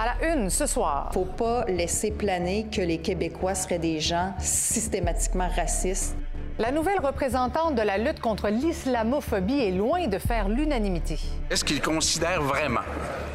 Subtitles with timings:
[0.00, 1.10] À la une ce soir.
[1.12, 6.16] Faut pas laisser planer que les Québécois seraient des gens systématiquement racistes.
[6.58, 11.18] La nouvelle représentante de la lutte contre l'islamophobie est loin de faire l'unanimité.
[11.50, 12.80] Est-ce qu'il considère vraiment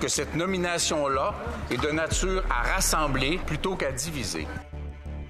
[0.01, 1.35] que cette nomination-là
[1.69, 4.47] est de nature à rassembler plutôt qu'à diviser?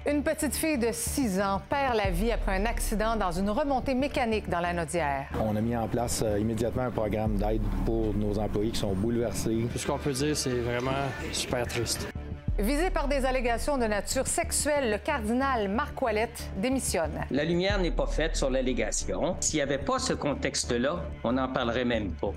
[0.08, 3.94] Une petite fille de 6 ans perd la vie après un accident dans une remontée
[3.94, 5.26] mécanique dans la Nodière.
[5.44, 8.92] On a mis en place euh, immédiatement un programme d'aide pour nos employés qui sont
[8.92, 9.66] bouleversés.
[9.72, 10.92] Tout ce qu'on peut dire, c'est vraiment
[11.32, 12.06] super triste.
[12.56, 17.24] Visé par des allégations de nature sexuelle, le cardinal Marc Ouellette démissionne.
[17.32, 19.34] La lumière n'est pas faite sur l'allégation.
[19.40, 22.30] S'il n'y avait pas ce contexte-là, on n'en parlerait même pas.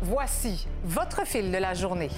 [0.00, 2.10] Voici votre fil de la journée.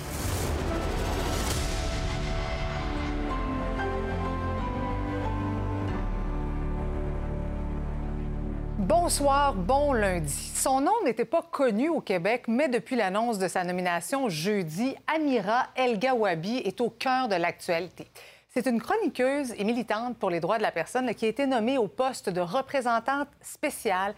[8.87, 10.53] Bonsoir, bon lundi.
[10.55, 15.69] Son nom n'était pas connu au Québec, mais depuis l'annonce de sa nomination jeudi, Amira
[15.75, 18.07] El Gawabi est au cœur de l'actualité.
[18.51, 21.79] C'est une chroniqueuse et militante pour les droits de la personne qui a été nommée
[21.79, 24.15] au poste de représentante spéciale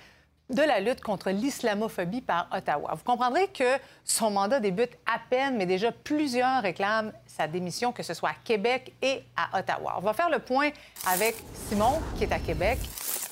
[0.51, 2.95] de la lutte contre l'islamophobie par Ottawa.
[2.95, 8.03] Vous comprendrez que son mandat débute à peine, mais déjà plusieurs réclament sa démission, que
[8.03, 9.95] ce soit à Québec et à Ottawa.
[9.99, 10.71] On va faire le point
[11.07, 11.35] avec
[11.69, 12.79] Simon, qui est à Québec.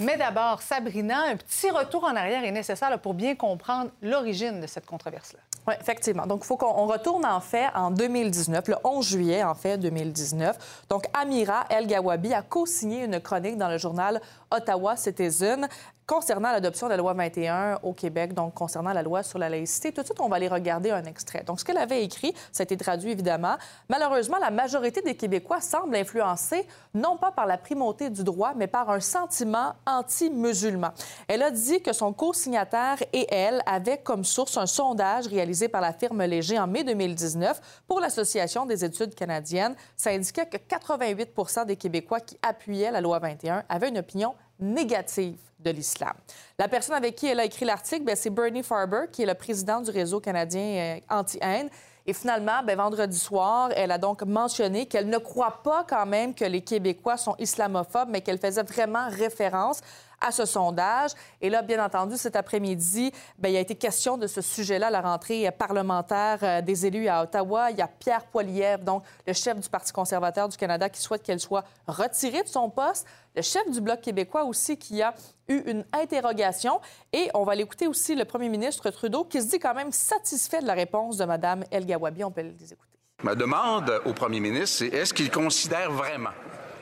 [0.01, 4.67] Mais d'abord, Sabrina, un petit retour en arrière est nécessaire pour bien comprendre l'origine de
[4.67, 5.41] cette controverse-là.
[5.67, 6.27] Oui, effectivement.
[6.27, 10.85] Donc, il faut qu'on retourne en fait en 2019, le 11 juillet, en fait, 2019.
[10.91, 14.21] Donc, Amira El Gawabi a co-signé une chronique dans le journal
[14.51, 15.67] Ottawa Citizen
[16.07, 19.93] concernant l'adoption de la loi 21 au Québec, donc concernant la loi sur la laïcité.
[19.93, 21.43] Tout de suite, on va aller regarder un extrait.
[21.45, 23.57] Donc, ce qu'elle avait écrit, ça a été traduit évidemment.
[23.89, 28.67] Malheureusement, la majorité des Québécois semble influencée non pas par la primauté du droit, mais
[28.67, 30.91] par un sentiment anti-musulman.
[31.27, 35.81] Elle a dit que son co-signataire et elle avaient comme source un sondage réalisé par
[35.81, 39.75] la firme Léger en mai 2019 pour l'Association des études canadiennes.
[39.97, 41.31] Ça indiquait que 88
[41.67, 46.13] des Québécois qui appuyaient la loi 21 avaient une opinion négative de l'islam.
[46.59, 49.35] La personne avec qui elle a écrit l'article, ben, c'est Bernie Farber, qui est le
[49.35, 51.71] président du réseau canadien euh, anti-haine.
[52.07, 56.35] Et finalement, ben, vendredi soir, elle a donc mentionné qu'elle ne croit pas quand même
[56.35, 59.81] que les Québécois sont islamophobes, mais qu'elle faisait vraiment référence
[60.21, 61.13] à ce sondage.
[61.41, 65.01] Et là, bien entendu, cet après-midi, bien, il a été question de ce sujet-là, la
[65.01, 67.71] rentrée parlementaire euh, des élus à Ottawa.
[67.71, 71.23] Il y a Pierre Poilievre, donc le chef du Parti conservateur du Canada, qui souhaite
[71.23, 73.07] qu'elle soit retirée de son poste.
[73.37, 75.15] Le chef du Bloc québécois aussi qui a
[75.49, 76.81] eu une interrogation.
[77.13, 80.61] Et on va l'écouter aussi le premier ministre Trudeau qui se dit quand même satisfait
[80.61, 82.25] de la réponse de Mme El Gawabi.
[82.25, 82.95] On peut les écouter.
[83.23, 86.31] Ma demande au premier ministre, c'est est-ce qu'il considère vraiment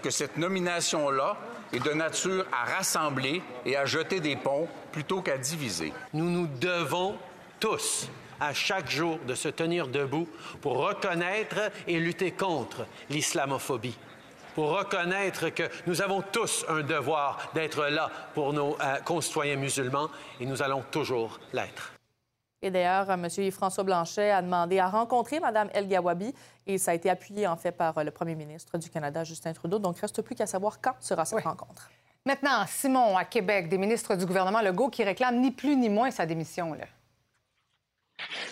[0.03, 1.37] que cette nomination-là
[1.73, 5.93] est de nature à rassembler et à jeter des ponts plutôt qu'à diviser.
[6.13, 7.17] Nous nous devons
[7.61, 8.09] tous
[8.41, 10.29] à chaque jour de se tenir debout
[10.61, 13.97] pour reconnaître et lutter contre l'islamophobie
[14.55, 20.11] pour reconnaître que nous avons tous un devoir d'être là pour nos euh, concitoyens musulmans
[20.41, 21.93] et nous allons toujours l'être.
[22.63, 23.29] Et d'ailleurs, M.
[23.51, 26.33] François Blanchet a demandé à rencontrer Mme El Gawabi
[26.67, 29.81] et ça a été appuyé en fait par le premier ministre du Canada, Justin Trudeau.
[29.81, 31.91] Donc, il ne reste plus qu'à savoir quand sera cette rencontre.
[32.25, 36.13] Maintenant, Simon, à Québec, des ministres du gouvernement Legault qui réclament ni plus ni moins
[36.13, 36.73] sa démission.
[36.73, 36.85] Là.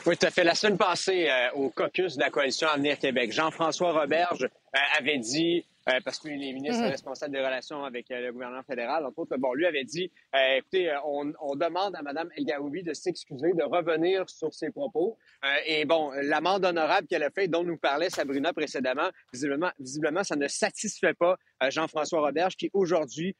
[0.06, 0.42] Oui, tout à fait.
[0.42, 5.18] La semaine passée, euh, au caucus de la coalition Avenir Québec, Jean-François Roberge euh, avait
[5.18, 6.90] dit euh, parce que les ministres mhm.
[6.90, 10.56] responsables des relations avec euh, le gouvernement fédéral, entre autres, bon, lui avait dit, euh,
[10.58, 15.18] écoutez, on, on, demande à Mme El Gaoubi de s'excuser, de revenir sur ses propos.
[15.66, 20.36] et bon, l'amende honorable qu'elle a faite, dont nous parlait Sabrina précédemment, visiblement, visiblement ça
[20.36, 21.36] ne satisfait pas
[21.68, 23.36] Jean-François Roberge, qui aujourd'hui,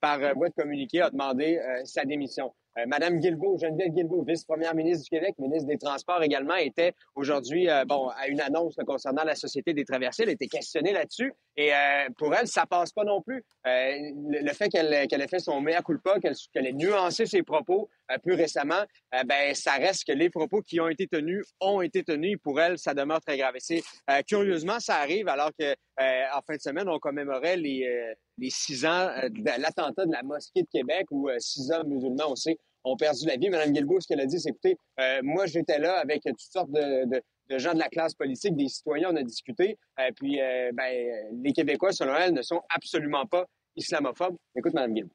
[0.00, 2.52] par voie de communiqué, a demandé sa démission.
[2.78, 7.68] Euh, Madame Guilbeault, Geneviève Guilbeault, vice-première ministre du Québec, ministre des Transports également, était aujourd'hui
[7.68, 10.24] euh, bon à une annonce concernant la Société des traversiers.
[10.24, 11.32] Elle était questionnée là-dessus.
[11.56, 13.44] Et euh, pour elle, ça passe pas non plus.
[13.64, 17.88] Le, fait qu'elle qu'elle ait fait son mea culpa, qu'elle ait nuancé ses propos
[18.22, 18.82] plus récemment,
[19.26, 22.38] ben ça reste que les propos qui ont été tenus ont été tenus.
[22.42, 23.54] Pour elle, ça demeure très grave.
[23.70, 23.82] Et
[24.24, 25.72] curieusement, ça arrive alors que
[26.02, 27.88] en fin de semaine, on commémorait les
[28.36, 32.58] les six ans de l'attentat de la mosquée de Québec où six hommes musulmans aussi
[32.84, 33.50] ont perdu la vie.
[33.50, 36.70] Mme Guilbeault, ce qu'elle a dit, c'est écoutez, euh, moi j'étais là avec toutes sortes
[36.70, 37.20] de,
[37.58, 39.78] gens de la classe politique, des citoyens, on a discuté.
[39.98, 43.46] Euh, puis euh, ben, les Québécois, selon elle, ne sont absolument pas
[43.76, 44.36] islamophobes.
[44.56, 45.14] Écoute, Mme Guilbeault.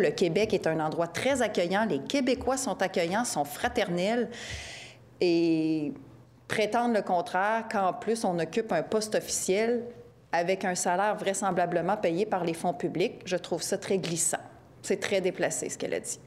[0.00, 1.86] Le Québec est un endroit très accueillant.
[1.86, 4.28] Les Québécois sont accueillants, sont fraternels.
[5.20, 5.92] Et
[6.48, 9.84] prétendre le contraire, qu'en plus on occupe un poste officiel
[10.32, 14.40] avec un salaire vraisemblablement payé par les fonds publics, je trouve ça très glissant.
[14.82, 16.18] C'est très déplacé ce qu'elle a dit.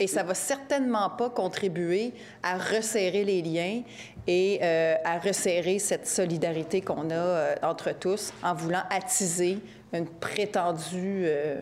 [0.00, 3.82] Et ça va certainement pas contribuer à resserrer les liens
[4.26, 9.58] et euh, à resserrer cette solidarité qu'on a euh, entre tous en voulant attiser
[9.92, 11.60] une prétendue, euh,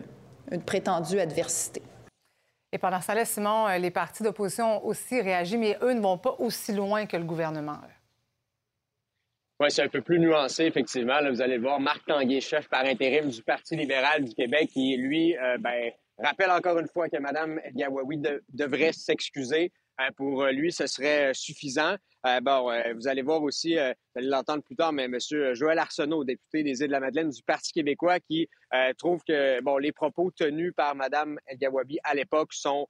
[0.51, 1.81] une prétendue adversité.
[2.71, 6.17] Et pendant ce temps-là, Simon, les partis d'opposition ont aussi réagi, mais eux ne vont
[6.17, 7.79] pas aussi loin que le gouvernement.
[9.59, 11.19] Oui, c'est un peu plus nuancé, effectivement.
[11.29, 14.95] vous allez le voir, Marc Tanguay, chef par intérim du Parti libéral du Québec, qui,
[14.95, 19.71] lui, ben, Rappelle encore une fois que Mme Gawawi devrait s'excuser.
[20.01, 21.95] Euh, pour lui, ce serait suffisant.
[22.25, 23.79] Euh, bon, euh, vous allez voir aussi, vous
[24.15, 25.17] allez l'entendre plus tard, mais M.
[25.53, 28.49] Joël Arsenault, député des Îles-de-la-Madeleine du Parti québécois, qui
[28.97, 32.87] trouve que bon, les propos tenus par Mme El Gawabi à l'époque sont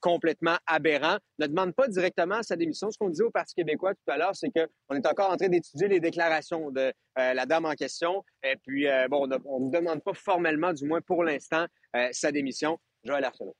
[0.00, 1.18] complètement aberrants.
[1.38, 2.90] Ne demande pas directement sa démission.
[2.90, 5.48] Ce qu'on disait au Parti québécois tout à l'heure, c'est qu'on est encore en train
[5.48, 8.24] d'étudier les déclarations de la dame en question.
[8.42, 11.66] Et puis, bon, on ne demande pas formellement, du moins pour l'instant,
[12.12, 12.78] sa démission.
[13.04, 13.56] Joël Arsenault.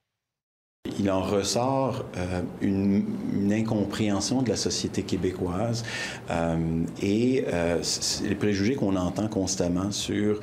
[0.98, 3.04] Il en ressort euh, une,
[3.50, 5.82] incompréhension de la société québécoise
[6.30, 7.80] euh, et euh,
[8.24, 10.40] les préjugés qu'on entend constamment sur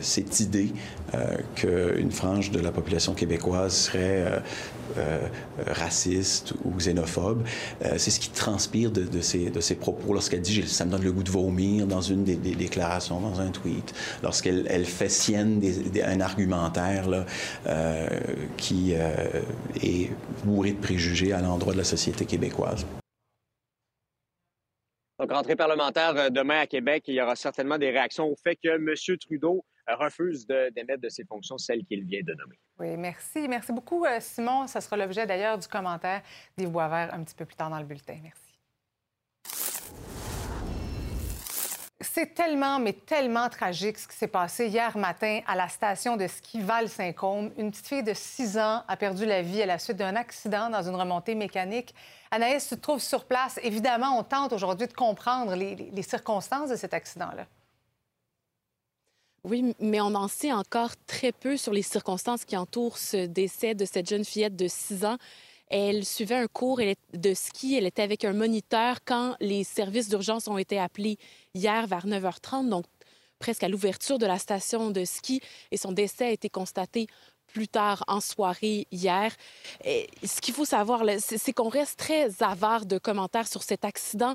[0.00, 0.72] cette idée
[1.54, 4.42] qu'une frange de la population québécoise serait
[5.66, 7.44] raciste ou xénophobe.
[7.96, 11.02] c'est ce qui transpire de, de, ces, de ces propos lorsqu'elle dit «ça me donne
[11.02, 13.92] le goût de vomir» dans une des, déclarations, dans un tweet,
[14.22, 15.60] lorsqu'elle elle fait sienne
[16.04, 17.26] un argumentaire là,
[18.56, 18.94] qui
[19.82, 20.10] et
[20.44, 22.86] bourré de préjugés à l'endroit de la société québécoise.
[25.18, 28.56] Donc, rentrée parlementaire euh, demain à Québec, il y aura certainement des réactions au fait
[28.56, 29.16] que M.
[29.18, 32.58] Trudeau euh, refuse d'émettre de, ses fonctions celles qu'il vient de nommer.
[32.78, 33.48] Oui, merci.
[33.48, 34.66] Merci beaucoup, euh, Simon.
[34.66, 36.22] Ça sera l'objet d'ailleurs du commentaire
[36.58, 38.18] des Voix verts un petit peu plus tard dans le bulletin.
[38.22, 38.45] Merci.
[42.02, 46.26] C'est tellement, mais tellement tragique ce qui s'est passé hier matin à la station de
[46.26, 47.52] ski Val-Saint-Côme.
[47.56, 50.68] Une petite fille de 6 ans a perdu la vie à la suite d'un accident
[50.68, 51.94] dans une remontée mécanique.
[52.30, 53.58] Anaïs, tu te trouves sur place.
[53.62, 57.46] Évidemment, on tente aujourd'hui de comprendre les, circonstances de cet accident-là.
[59.44, 63.74] Oui, mais on en sait encore très peu sur les circonstances qui entourent ce décès
[63.74, 65.16] de cette jeune fillette de 6 ans.
[65.68, 66.80] Elle suivait un cours
[67.12, 67.76] de ski.
[67.76, 71.18] Elle était avec un moniteur quand les services d'urgence ont été appelés
[71.54, 72.84] hier vers 9h30, donc
[73.38, 75.40] presque à l'ouverture de la station de ski.
[75.70, 77.06] Et son décès a été constaté
[77.46, 79.34] plus tard en soirée hier.
[79.84, 84.34] Ce qu'il faut savoir, c'est qu'on reste très avare de commentaires sur cet accident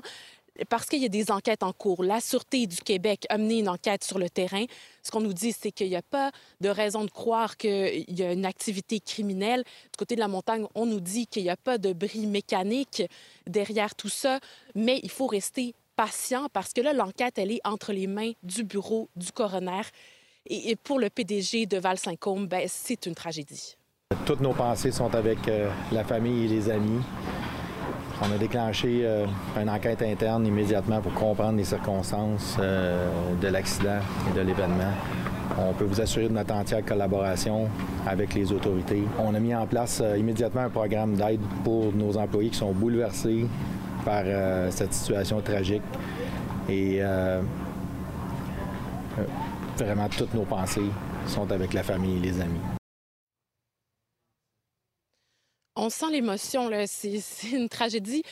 [0.68, 2.04] parce qu'il y a des enquêtes en cours.
[2.04, 4.64] La Sûreté du Québec a mené une enquête sur le terrain.
[5.02, 8.22] Ce qu'on nous dit, c'est qu'il n'y a pas de raison de croire qu'il y
[8.22, 9.64] a une activité criminelle.
[9.64, 13.02] Du côté de la montagne, on nous dit qu'il n'y a pas de bris mécanique
[13.46, 14.40] derrière tout ça,
[14.74, 18.64] mais il faut rester patient parce que là, l'enquête, elle est entre les mains du
[18.64, 19.82] bureau du coroner.
[20.46, 23.76] Et pour le PDG de Val-Saint-Côme, ben, c'est une tragédie.
[24.26, 27.00] Toutes nos pensées sont avec euh, la famille et les amis.
[28.24, 29.26] On a déclenché euh,
[29.60, 33.08] une enquête interne immédiatement pour comprendre les circonstances euh,
[33.40, 33.98] de l'accident
[34.30, 34.92] et de l'événement.
[35.58, 37.68] On peut vous assurer de notre entière collaboration
[38.06, 39.02] avec les autorités.
[39.18, 42.70] On a mis en place euh, immédiatement un programme d'aide pour nos employés qui sont
[42.70, 43.44] bouleversés
[44.04, 44.24] par
[44.70, 45.82] cette situation tragique.
[46.68, 47.00] Et
[49.78, 50.90] vraiment, toutes nos pensées
[51.28, 52.81] sont avec la famille et les amis.
[55.82, 58.22] On sent l'émotion, c'est une tragédie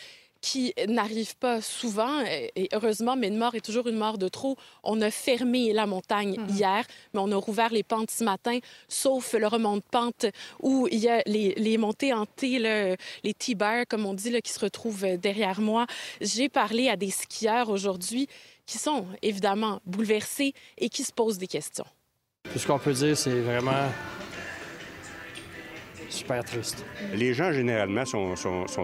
[0.40, 2.22] qui n'arrive pas souvent.
[2.24, 4.56] Et heureusement, mais une mort est toujours une mort de trop.
[4.84, 6.48] On a fermé la montagne mhm.
[6.48, 10.26] hier, mais on a rouvert les pentes ce matin, sauf le remont de pente
[10.60, 14.52] où il y a les, montées en T, les T-bars, comme on dit, là, qui
[14.52, 15.86] se retrouvent derrière moi.
[16.20, 18.28] J'ai parlé à des skieurs aujourd'hui
[18.64, 21.86] qui sont évidemment bouleversés et qui se posent des questions.
[22.52, 23.90] Tout ce qu'on peut dire, c'est vraiment
[26.10, 26.84] super triste.
[27.14, 28.34] Les gens, généralement, sont,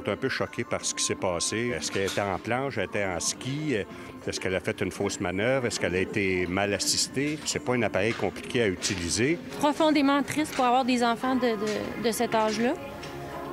[0.07, 1.73] un peu choqués par ce qui s'est passé.
[1.77, 3.77] Est-ce qu'elle était en planche, elle était en ski?
[4.27, 5.67] Est-ce qu'elle a fait une fausse manœuvre?
[5.67, 7.39] Est-ce qu'elle a été mal assistée?
[7.45, 9.39] C'est pas un appareil compliqué à utiliser.
[9.59, 11.55] Profondément triste pour avoir des enfants de,
[12.03, 12.75] de cet âge-là.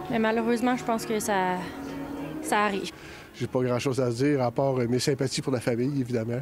[0.09, 1.57] Mais malheureusement, je pense que ça,
[2.41, 2.91] ça arrive.
[3.35, 6.41] J'ai pas grand-chose à dire, à part mes sympathies pour la famille, évidemment.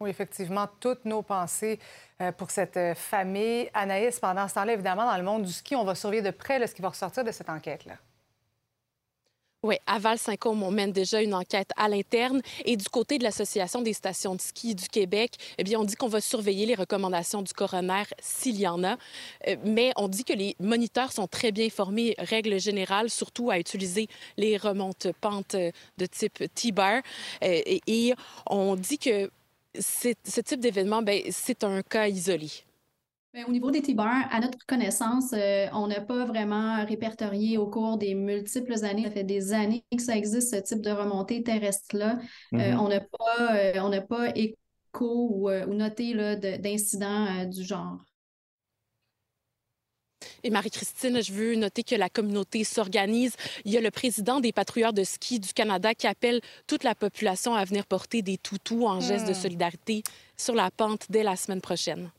[0.00, 1.78] Oui, effectivement, toutes nos pensées
[2.20, 3.70] euh, pour cette euh, famille.
[3.74, 6.64] Anaïs, pendant ce temps-là, évidemment, dans le monde du ski, on va surveiller de près
[6.66, 7.94] ce qui va ressortir de cette enquête-là.
[9.62, 12.42] Oui, à Val-Saint-Côme, on mène déjà une enquête à l'interne.
[12.66, 15.94] Et du côté de l'Association des stations de ski du Québec, eh bien, on dit
[15.94, 18.96] qu'on va surveiller les recommandations du coroner s'il y en a.
[19.46, 23.58] Euh, mais on dit que les moniteurs sont très bien formés, règle générale, surtout à
[23.58, 27.00] utiliser les remontes pentes de type T-bar.
[27.40, 28.14] Et
[28.46, 29.30] on dit que
[29.78, 32.48] ce type d'événement, ben, c'est un cas isolé.
[33.46, 37.98] au niveau des T-bars, à notre connaissance, euh, on n'a pas vraiment répertorié au cours
[37.98, 39.04] des multiples années.
[39.04, 42.18] Ça fait des années que ça existe, ce type de remontée terrestre-là.
[42.54, 42.78] Euh, mm-hmm.
[42.78, 44.60] on n'a pas, euh, on n'a pas écho
[45.32, 46.14] ou, noté
[46.58, 47.98] d'incidents du genre.
[50.42, 53.34] Et Marie-Christine, je veux noter que la communauté s'organise.
[53.64, 56.94] Il y a le président des patrouilleurs de ski du Canada qui appelle toute la
[56.94, 59.34] population à venir porter des toutous en geste de hmm.
[59.34, 60.02] solidarité
[60.36, 62.10] sur la pente dès la semaine prochaine.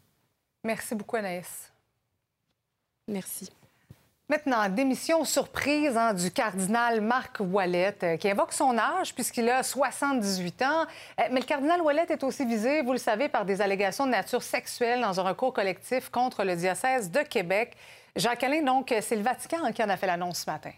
[0.63, 1.71] Merci beaucoup, Anaïs.
[3.07, 3.49] Merci.
[4.27, 9.61] Maintenant, démission surprise hein, du cardinal Marc Wallet, euh, qui évoque son âge puisqu'il a
[9.61, 10.85] 78 ans.
[11.19, 14.11] Euh, mais le cardinal Wallet est aussi visé, vous le savez, par des allégations de
[14.11, 17.77] nature sexuelle dans un recours collectif contre le diocèse de Québec.
[18.15, 20.71] Jacques-Alain, donc, c'est le Vatican qui en a fait l'annonce ce matin.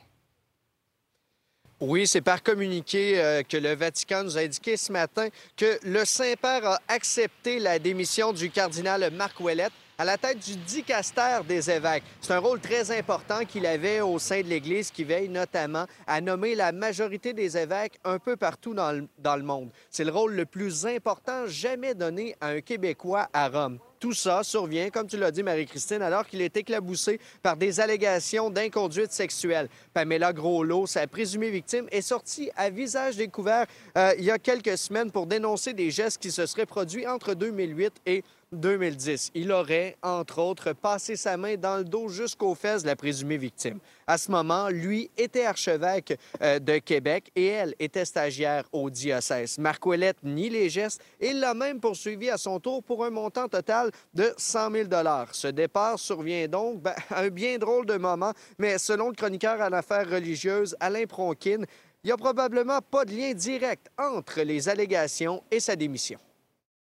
[1.80, 6.04] Oui, c'est par communiqué euh, que le Vatican nous a indiqué ce matin que le
[6.04, 11.72] Saint-Père a accepté la démission du cardinal Marc Ouellet à la tête du dicaster des
[11.72, 12.04] évêques.
[12.22, 16.22] C'est un rôle très important qu'il avait au sein de l'Église qui veille notamment à
[16.22, 19.72] nommer la majorité des évêques un peu partout dans le, monde.
[19.90, 23.80] C'est le rôle le plus important jamais donné à un Québécois à Rome.
[24.00, 28.52] Tout ça survient, comme tu l'as dit, Marie-Christine, alors qu'il est éclaboussé par des allégations
[28.52, 29.68] d'inconduite sexuelle.
[29.96, 33.66] Pamela Groslot, sa présumée victime, est sortie à visage découvert
[33.98, 37.34] euh, il y a quelques semaines pour dénoncer des gestes qui se seraient produits entre
[37.34, 39.32] 2008 et 2010.
[39.36, 43.38] Il aurait, entre autres, passé sa main dans le dos jusqu'aux fesses de la présumée
[43.38, 43.80] victime.
[44.06, 49.58] À ce moment, lui était archevêque euh, de Québec et elle était stagiaire au diocèse.
[49.58, 49.86] Marc
[50.24, 54.34] nie les gestes et l'a même poursuivi à son tour pour un montant total de
[54.38, 54.90] 100 000
[55.32, 59.60] Ce départ survient donc ben, à un bien drôle de moment, mais selon le chroniqueur
[59.62, 61.64] en affaires religieuses Alain Pronkin,
[62.04, 66.20] il n'y a probablement pas de lien direct entre les allégations et sa démission.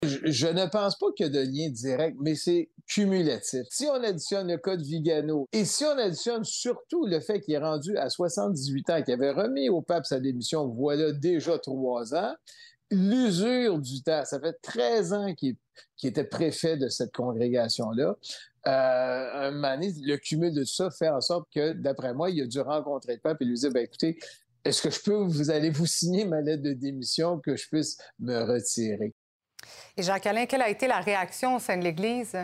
[0.02, 3.66] Je, ne pense pas qu'il y a de lien direct, mais c'est cumulatif.
[3.68, 7.52] Si on additionne le cas de Vigano et si on additionne surtout le fait qu'il
[7.52, 12.14] est rendu à 78 ans, qu'il avait remis au pape sa démission, voilà déjà trois
[12.14, 12.34] ans,
[12.90, 15.56] l'usure du temps, ça fait 13 ans qu'il
[16.02, 18.16] était préfet de cette congrégation-là.
[18.68, 23.16] Euh, le cumul de ça fait en sorte que, d'après moi, il a dû rencontrer
[23.16, 24.18] le pape et lui dire, ben, écoutez,
[24.64, 27.98] est-ce que je peux, vous allez vous signer ma lettre de démission que je puisse
[28.18, 29.14] me retirer?
[29.96, 32.36] Et Jacques-Alain, quelle a été la réaction au sein de l'Église?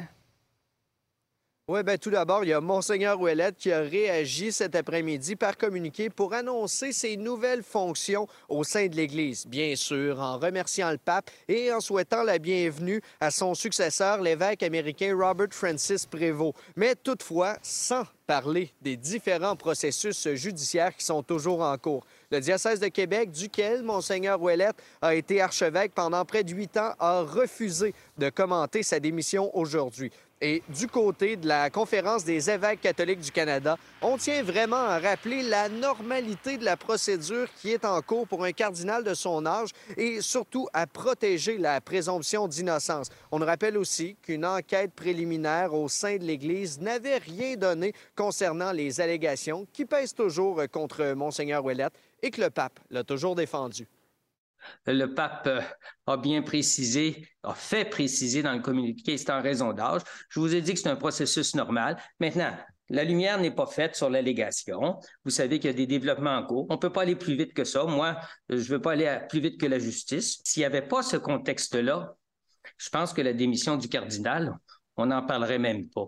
[1.69, 5.57] Oui, bien, tout d'abord, il y a Monseigneur Ouellette qui a réagi cet après-midi par
[5.57, 9.49] communiqué pour annoncer ses nouvelles fonctions au sein de l'Église.
[9.49, 14.63] Bien sûr, en remerciant le pape et en souhaitant la bienvenue à son successeur, l'évêque
[14.63, 16.55] américain Robert Francis Prévost.
[16.77, 22.05] Mais toutefois, sans parler des différents processus judiciaires qui sont toujours en cours.
[22.31, 26.93] Le diocèse de Québec, duquel Monseigneur Ouellette a été archevêque pendant près de huit ans,
[26.99, 30.11] a refusé de commenter sa démission aujourd'hui.
[30.43, 34.99] Et du côté de la Conférence des évêques catholiques du Canada, on tient vraiment à
[34.99, 39.47] rappeler la normalité de la procédure qui est en cours pour un cardinal de son
[39.47, 43.09] âge et surtout à protéger la présomption d'innocence.
[43.33, 49.01] On rappelle aussi qu'une enquête préliminaire au sein de l'Église n'avait rien donné concernant les
[49.01, 53.87] allégations qui pèsent toujours contre Monseigneur Ouellette et que le pape l'a toujours défendu
[54.87, 55.61] le pape euh,
[56.07, 60.03] a bien précisé, a fait préciser dans le communiqué, c'est en raison d'âge.
[60.29, 61.97] Je vous ai dit que c'est un processus normal.
[62.21, 62.53] Maintenant,
[62.89, 65.01] la lumière n'est pas faite sur l'allégation.
[65.25, 66.67] Vous savez qu'il y a des développements en cours.
[66.71, 67.85] On ne peut pas aller plus vite que ça.
[67.85, 68.17] Moi,
[68.49, 70.41] je ne veux pas aller plus vite que la justice.
[70.45, 72.15] S'il n'y avait pas ce contexte-là,
[72.79, 74.57] je pense que la démission du cardinal,
[74.97, 76.07] on n'en parlerait même pas.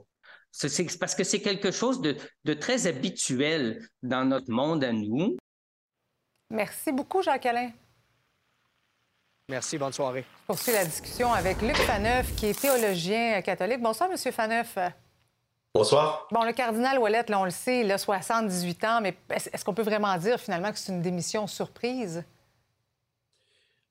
[1.00, 5.36] Parce que c'est quelque chose de, de, très habituel dans notre monde à nous.
[6.50, 7.72] Merci beaucoup, Jacques-Alain.
[9.50, 10.26] Merci, bonne soirée.
[10.42, 13.80] Je poursuis la discussion avec Luc Faneuf, qui est théologien catholique.
[13.80, 14.76] Bonsoir, Monsieur Faneuf.
[15.74, 16.28] Bonsoir.
[16.30, 19.72] Bon, le cardinal Wallet, là, on le sait, il a 78 ans, mais est-ce qu'on
[19.72, 22.24] peut vraiment dire finalement que c'est une démission surprise?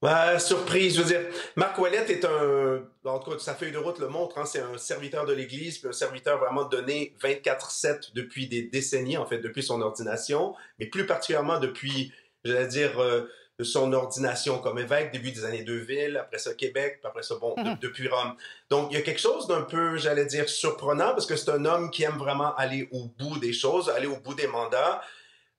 [0.04, 1.22] Ouais, surprise, je veux dire,
[1.56, 4.62] Marc Wallet est un, en tout cas, sa feuille de route le montre, hein, c'est
[4.62, 9.40] un serviteur de l'Église, puis un serviteur vraiment donné 24-7 depuis des décennies, en fait,
[9.40, 12.14] depuis son ordination, mais plus particulièrement depuis,
[12.46, 13.28] je vais dire, euh,
[13.60, 17.36] de son ordination comme évêque, début des années 2000, après ça Québec, puis après ça,
[17.36, 17.78] bon, mhm.
[17.82, 18.36] depuis Rome.
[18.70, 21.66] Donc, il y a quelque chose d'un peu, j'allais dire, surprenant, parce que c'est un
[21.66, 25.02] homme qui aime vraiment aller au bout des choses, aller au bout des mandats.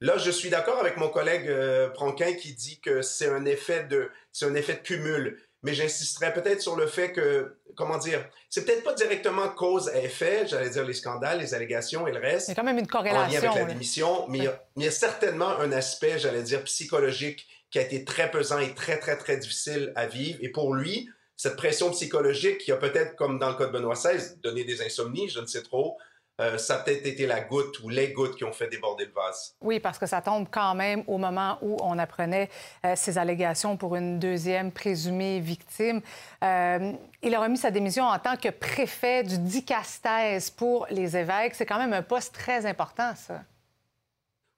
[0.00, 3.84] Là, je suis d'accord avec mon collègue euh, Pronquin qui dit que c'est un effet
[3.84, 5.42] de, c'est un effet de cumul.
[5.64, 9.98] Mais j'insisterai peut-être sur le fait que, comment dire, c'est peut-être pas directement cause à
[9.98, 12.46] effet, j'allais dire les scandales, les allégations et le reste.
[12.46, 13.40] Il y a quand même une corrélation.
[13.40, 15.72] En lien avec la démission, mais, il y a, mais il y a certainement un
[15.72, 20.06] aspect, j'allais dire, psychologique qui a été très pesant et très, très, très difficile à
[20.06, 20.38] vivre.
[20.42, 23.94] Et pour lui, cette pression psychologique qui a peut-être, comme dans le cas de Benoît
[23.94, 25.98] XVI, donné des insomnies, je ne sais trop,
[26.40, 29.12] euh, ça a peut-être été la goutte ou les gouttes qui ont fait déborder le
[29.12, 29.56] vase.
[29.60, 32.48] Oui, parce que ça tombe quand même au moment où on apprenait
[32.87, 36.00] euh, ces allégations pour une deuxième présumée victime.
[36.44, 41.56] Euh, il a remis sa démission en tant que préfet du dicastèse pour les évêques.
[41.56, 43.42] C'est quand même un poste très important, ça.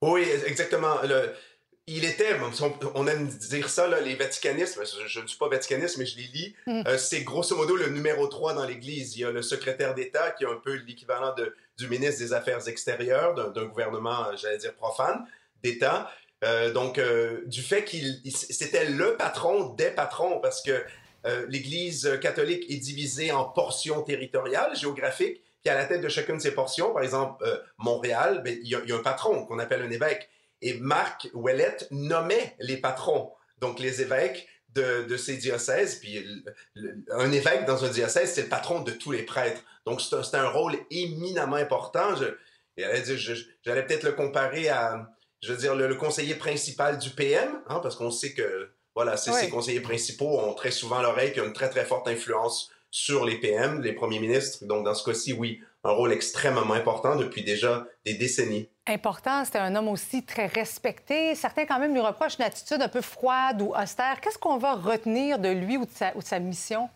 [0.02, 1.00] Oui, exactement.
[1.02, 1.35] Le,
[1.90, 2.37] il était,
[2.94, 6.28] on aime dire ça, là, les vaticanistes, je ne suis pas vaticaniste, mais je les
[6.32, 6.82] lis, mm.
[6.87, 9.16] euh, c'est grosso modo le numéro 3 dans l'Église.
[9.16, 11.35] Il y a le secrétaire d'État qui est un peu l'équivalent
[11.76, 15.26] du ministre des Affaires extérieures d'un gouvernement, j'allais dire, profane
[15.64, 16.11] d'État.
[16.44, 20.85] Euh, donc, euh, du fait qu'il c'était le patron des patrons, parce que
[21.49, 26.40] l'Église catholique est divisée en portions territoriales, géographiques, puis à la tête de chacune de
[26.40, 27.44] ces portions, par exemple,
[27.76, 30.30] Montréal, ben, il, y a, il y a un patron qu'on appelle un évêque.
[30.62, 35.97] Et Marc Ouellette nommait les patrons, donc les évêques de, ces diocèses.
[35.97, 36.25] Puis
[37.11, 39.62] un évêque dans un diocèse, c'est le patron de tous les prêtres.
[39.87, 42.14] Donc c'est un, rôle éminemment important.
[42.76, 45.11] J'allais peut-être le comparer à,
[45.43, 49.49] je veux dire, le, conseiller principal du PM, hein, parce qu'on sait que voilà, ces
[49.49, 53.37] conseillers principaux ont très souvent l'oreille qui a une très très forte influence sur les
[53.38, 54.64] PM, les premiers ministres.
[54.64, 58.69] Donc dans ce cas-ci, oui, un rôle extrêmement important depuis déjà des décennies.
[58.90, 61.37] Important, c'était un homme aussi très respecté.
[61.37, 64.20] Certains quand même lui reprochent une attitude un peu froide ou austère.
[64.20, 66.90] Qu'est-ce qu'on va retenir de lui ou de sa, mission?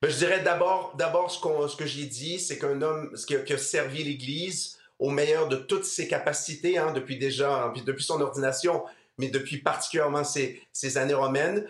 [0.00, 0.94] Ben, je dirais d'abord,
[1.30, 5.84] ce, que j'ai dit, c'est qu'un homme qui a, servi l'Église au meilleur de toutes
[5.84, 8.84] ses capacités, hein, depuis déjà, depuis son ordination,
[9.18, 11.66] mais depuis particulièrement ses années romaines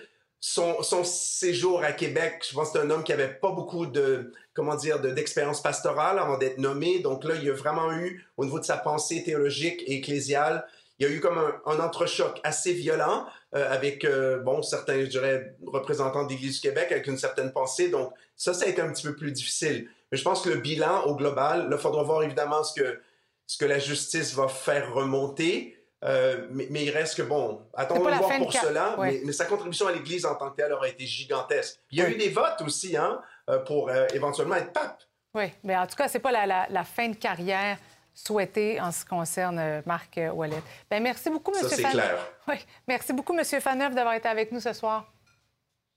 [0.48, 4.32] son, séjour à Québec, je pense que c'est un homme qui avait pas beaucoup de,
[4.54, 7.00] comment dire, d'expérience pastorale avant d'être nommé.
[7.00, 10.64] Donc là, il a vraiment eu, au niveau de sa pensée théologique et ecclésiale,
[10.98, 15.06] il y a eu comme un, entrechoc assez violent euh, avec, euh, bon, certains, je
[15.06, 17.88] dirais, représentants d'Église du Québec avec une certaine pensée.
[17.88, 19.88] Donc ça, ça a été un petit peu plus difficile.
[20.12, 23.00] Mais je pense que le bilan au global, là, il faudra voir évidemment ce que,
[23.48, 25.75] ce que la justice va faire remonter.
[26.06, 29.92] Euh, mais, il reste que, bon, attendons de voir pour cela, mais, sa contribution à
[29.92, 31.80] l'Église en tant que telle aura été gigantesque.
[31.90, 33.20] Il y a eu des votes aussi hein,
[33.50, 35.02] euh, pour euh, éventuellement être pape.
[35.34, 37.78] Oui, mais en tout cas, c'est pas la, fin de carrière
[38.14, 40.62] souhaitée en ce qui concerne Marc Wallet.
[40.90, 41.68] Ben, merci beaucoup, M.
[41.68, 42.18] Ça, c'est clair.
[42.48, 43.44] Oui, merci beaucoup, M.
[43.44, 45.12] Faneuf, d'avoir été avec nous ce soir.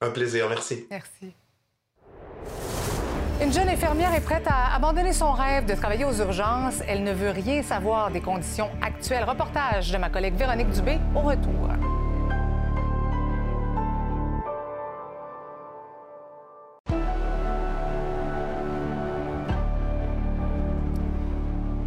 [0.01, 0.87] Un plaisir, merci.
[0.89, 1.33] Merci.
[3.41, 6.81] Une jeune infirmière est prête à abandonner son rêve de travailler aux urgences.
[6.85, 9.23] Elle ne veut rien savoir des conditions actuelles.
[9.23, 11.69] Reportage de ma collègue Véronique Dubé au retour.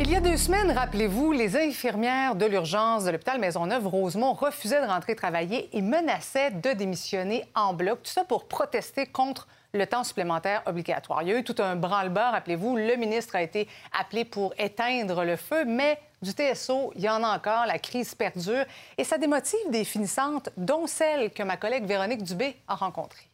[0.01, 4.87] Il y a deux semaines, rappelez-vous, les infirmières de l'urgence de l'hôpital Maisonneuve-Rosemont refusaient de
[4.87, 8.03] rentrer travailler et menaçaient de démissionner en bloc.
[8.03, 11.22] Tout ça pour protester contre le temps supplémentaire obligatoire.
[11.22, 12.76] Il y a eu tout un branle-bas, rappelez-vous.
[12.76, 17.22] Le ministre a été appelé pour éteindre le feu, mais du TSO, il y en
[17.24, 18.64] a encore, la crise perdure
[18.98, 23.28] et ça démotive des finissantes, dont celle que ma collègue Véronique Dubé a rencontrée.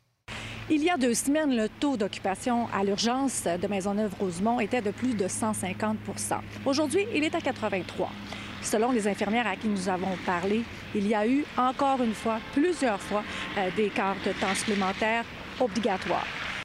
[0.71, 5.15] Il y a deux semaines, le taux d'occupation à l'urgence de Maisonneuve-Rosemont était de plus
[5.15, 5.97] de 150
[6.67, 8.11] Aujourd'hui, il est à 83
[8.63, 10.63] Selon les infirmières à qui nous avons parlé,
[10.95, 13.23] il y a eu encore une fois, plusieurs fois,
[13.57, 15.25] euh, des cartes de temps supplémentaires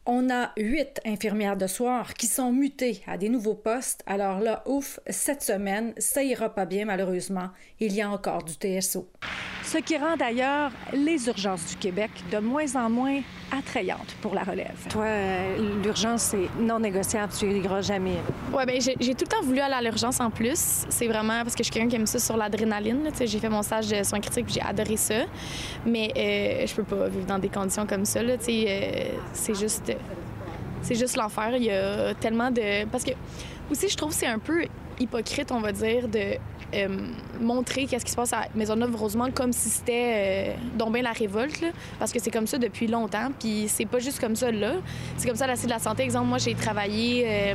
[0.05, 4.03] On a huit infirmières de soir qui sont mutées à des nouveaux postes.
[4.05, 7.49] Alors là, ouf, cette semaine, ça ira pas bien malheureusement.
[7.79, 9.09] Il y a encore du TSO
[9.63, 13.21] ce qui rend d'ailleurs les urgences du Québec de moins en moins
[13.51, 14.75] attrayantes pour la relève.
[14.89, 18.17] Toi, euh, l'urgence, c'est non négociable, tu n'iras jamais.
[18.51, 20.85] Oui, bien, j'ai tout le temps voulu aller à l'urgence en plus.
[20.89, 23.09] C'est vraiment parce que je suis quelqu'un qui aime ça sur l'adrénaline.
[23.19, 25.23] J'ai fait mon stage de soins critiques j'ai adoré ça.
[25.85, 28.19] Mais euh, je peux pas vivre dans des conditions comme ça.
[28.19, 28.37] Euh,
[29.33, 29.93] c'est juste...
[30.81, 31.55] c'est juste l'enfer.
[31.55, 32.85] Il y a tellement de...
[32.85, 33.11] Parce que
[33.71, 34.65] aussi, je trouve que c'est un peu
[34.99, 36.37] hypocrite, on va dire, de
[36.73, 36.87] euh,
[37.39, 41.65] montrer qu'est-ce qui se passe à Maisonneuve-Rosemont comme si c'était euh, la révolte,
[41.99, 43.29] parce que c'est comme ça depuis longtemps.
[43.39, 44.75] Puis c'est pas juste comme ça là.
[45.17, 46.03] C'est comme ça la de la santé.
[46.03, 47.25] Exemple, moi, j'ai travaillé.
[47.27, 47.53] Euh,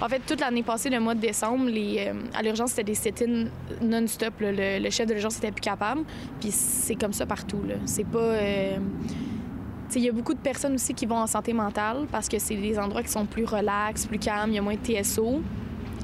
[0.00, 3.46] en fait, toute l'année passée, le mois de décembre, euh, à l'urgence, c'était des sit-ins
[3.82, 4.34] non-stop.
[4.40, 6.02] Le, chef de l'urgence n'était plus capable.
[6.40, 7.62] Puis c'est comme ça partout.
[7.84, 8.34] C'est pas.
[9.94, 12.56] Il y a beaucoup de personnes aussi qui vont en santé mentale parce que c'est
[12.56, 15.40] des endroits qui sont plus relax, plus calmes, il y a moins de TSO.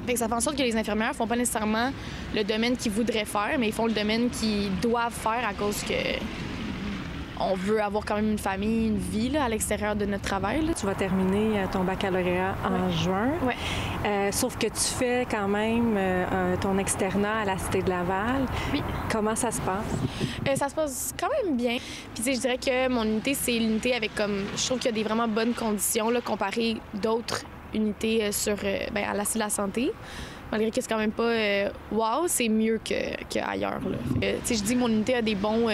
[0.06, 1.90] Fait ça fait en sorte que les infirmières font pas nécessairement
[2.34, 5.82] le domaine qu'ils voudraient faire, mais ils font le domaine qu'ils doivent faire à cause
[5.82, 6.18] que
[7.40, 10.60] on veut avoir quand même une famille, une vie là, à l'extérieur de notre travail.
[10.78, 13.30] Tu vas terminer euh, ton baccalauréat en juin.
[13.42, 13.54] Oui.
[14.06, 18.46] Euh, sauf que tu fais quand même euh, ton externat à la Cité de Laval.
[18.72, 18.82] Oui.
[19.10, 20.58] Comment ça se passe?
[20.58, 21.78] ça se passe quand même bien.
[22.14, 24.44] Puis je dirais que mon unité, c'est l'unité avec comme...
[24.56, 29.04] Je trouve qu'il y a des vraiment bonnes conditions là, comparé d'autres unités sur, ben,
[29.04, 29.92] à la la Santé
[30.52, 31.32] malgré que c'est quand même pas
[31.90, 33.80] wow, c'est mieux qu'ailleurs.
[34.20, 35.68] Que euh, je dis mon unité a des bons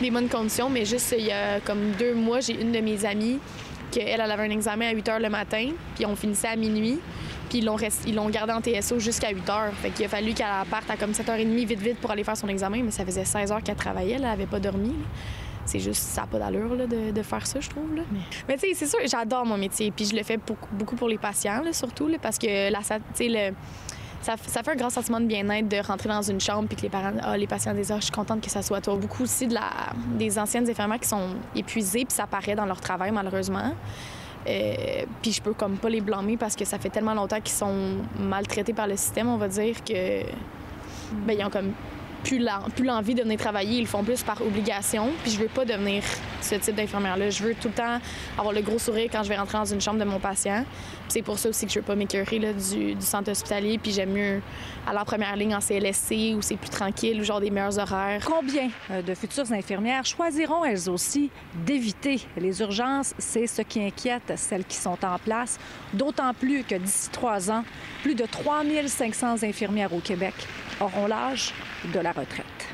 [0.00, 3.04] des bonnes conditions, mais juste il y a comme deux mois, j'ai une de mes
[3.04, 3.38] amies
[3.90, 7.00] qui elle, avait un examen à 8 h le matin, puis on finissait à minuit.
[7.48, 9.70] Puis ils l'ont, gardé en TSO jusqu'à 8 h.
[9.80, 12.48] Fait qu'il a fallu qu'elle parte à comme 7h30 vite vite pour aller faire son
[12.48, 14.94] examen, mais ça faisait 16 heures qu'elle travaillait, elle avait pas dormi.
[15.68, 17.84] C'est juste, ça n'a pas d'allure de, faire ça, je trouve.
[18.48, 19.90] Mais, tu sais, c'est sûr, j'adore mon métier.
[19.90, 22.80] Puis je le fais beaucoup, pour les patients, surtout, parce que la,
[23.20, 23.52] le,
[24.22, 26.88] ça, fait un grand sentiment de bien-être de rentrer dans une chambre puis que les
[26.88, 28.96] parents, ah, les patients disent, ah, je suis contente que ça soit toi.
[28.96, 29.70] Beaucoup aussi de la,
[30.18, 33.74] des anciennes infirmières qui sont épuisées puis ça paraît dans leur travail, malheureusement.
[34.46, 37.56] Euh, puis je peux comme pas les blâmer parce que ça fait tellement longtemps qu'ils
[37.56, 40.22] sont maltraités par le système, on va dire, que
[41.26, 41.72] ben, ils ont comme
[42.28, 45.08] plus l'envie de venir travailler, ils le font plus par obligation.
[45.22, 46.02] Puis je veux pas devenir
[46.40, 47.30] ce type d'infirmière-là.
[47.30, 47.98] Je veux tout le temps
[48.36, 50.64] avoir le gros sourire quand je vais rentrer dans une chambre de mon patient.
[51.08, 53.78] c'est pour ça aussi que je veux pas m'écœurer du, centre hospitalier.
[53.78, 54.42] Puis j'aime mieux
[54.86, 58.22] aller en première ligne en CLSC où c'est plus tranquille, ou genre des meilleurs horaires.
[58.24, 61.30] Combien euh, de futures infirmières choisiront elles aussi
[61.66, 63.14] d'éviter les urgences?
[63.18, 65.58] C'est ce qui inquiète celles qui sont en place.
[65.94, 67.64] D'autant plus que d'ici trois ans,
[68.02, 70.34] plus de 3500 infirmières au Québec
[70.80, 71.52] auront l'âge
[71.92, 72.68] de la retraite.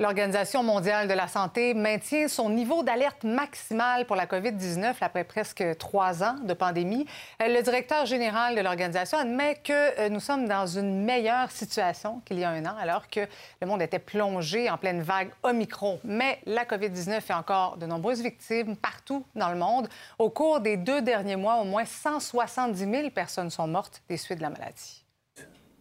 [0.00, 5.62] L'Organisation mondiale de la santé maintient son niveau d'alerte maximal pour la COVID-19 après presque
[5.78, 7.06] trois ans de pandémie.
[7.40, 12.20] Euh, le directeur général de l'organisation admet que euh, nous sommes dans une meilleure situation
[12.24, 13.20] qu'il y a un an, alors que
[13.60, 16.00] le monde était plongé en pleine vague Omicron.
[16.02, 19.88] Mais la COVID-19 fait encore de nombreuses victimes partout dans le monde.
[20.18, 24.38] Au cours des deux derniers mois, au moins 170 000 personnes sont mortes des suites
[24.38, 25.03] de la maladie.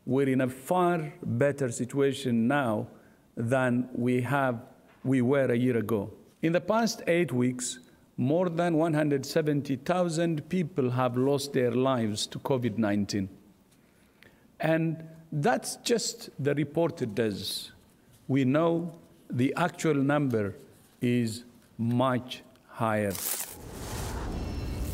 [0.05, 2.87] We're in a far better situation now
[3.35, 4.59] than we, have,
[5.03, 6.11] we were a year ago.
[6.41, 7.79] In the past eight weeks,
[8.17, 13.29] more than 170,000 people have lost their lives to COVID 19.
[14.59, 17.71] And that's just the reported deaths.
[18.27, 18.93] We know
[19.29, 20.55] the actual number
[21.01, 21.43] is
[21.77, 23.13] much higher.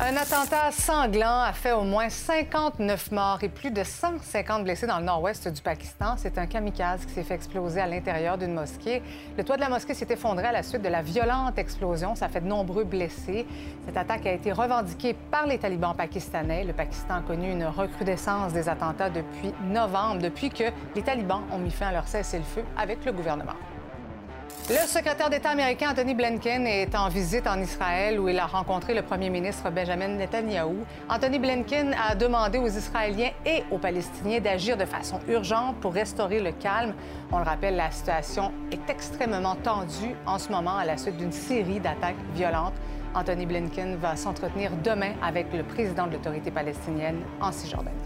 [0.02, 4.98] Un attentat sanglant a fait au moins 59 morts et plus de 150 blessés dans
[4.98, 6.14] le nord-ouest du Pakistan.
[6.16, 9.02] C'est un kamikaze qui s'est fait exploser à l'intérieur d'une mosquée.
[9.36, 12.14] Le toit de la mosquée s'est effondré à la suite de la violente explosion.
[12.14, 13.46] Ça fait de nombreux blessés.
[13.84, 16.64] Cette attaque a été revendiquée par les talibans pakistanais.
[16.64, 21.58] Le Pakistan a connu une recrudescence des attentats depuis novembre, depuis que les talibans ont
[21.58, 23.52] mis fin à leur cessez-le-feu avec le gouvernement.
[24.70, 28.94] Le secrétaire d'État américain Anthony Blinken est en visite en Israël où il a rencontré
[28.94, 30.84] le premier ministre Benjamin Netanyahu.
[31.08, 36.38] Anthony Blinken a demandé aux Israéliens et aux Palestiniens d'agir de façon urgente pour restaurer
[36.38, 36.94] le calme.
[37.32, 41.32] On le rappelle, la situation est extrêmement tendue en ce moment à la suite d'une
[41.32, 42.74] série d'attaques violentes.
[43.12, 47.96] Anthony Blinken va s'entretenir demain avec le président de l'autorité palestinienne en Cisjordanie.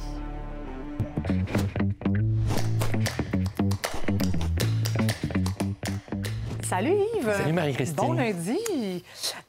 [6.75, 7.37] Salut Yves.
[7.37, 7.97] Salut Marie-Christine.
[7.97, 9.05] Bon lundi.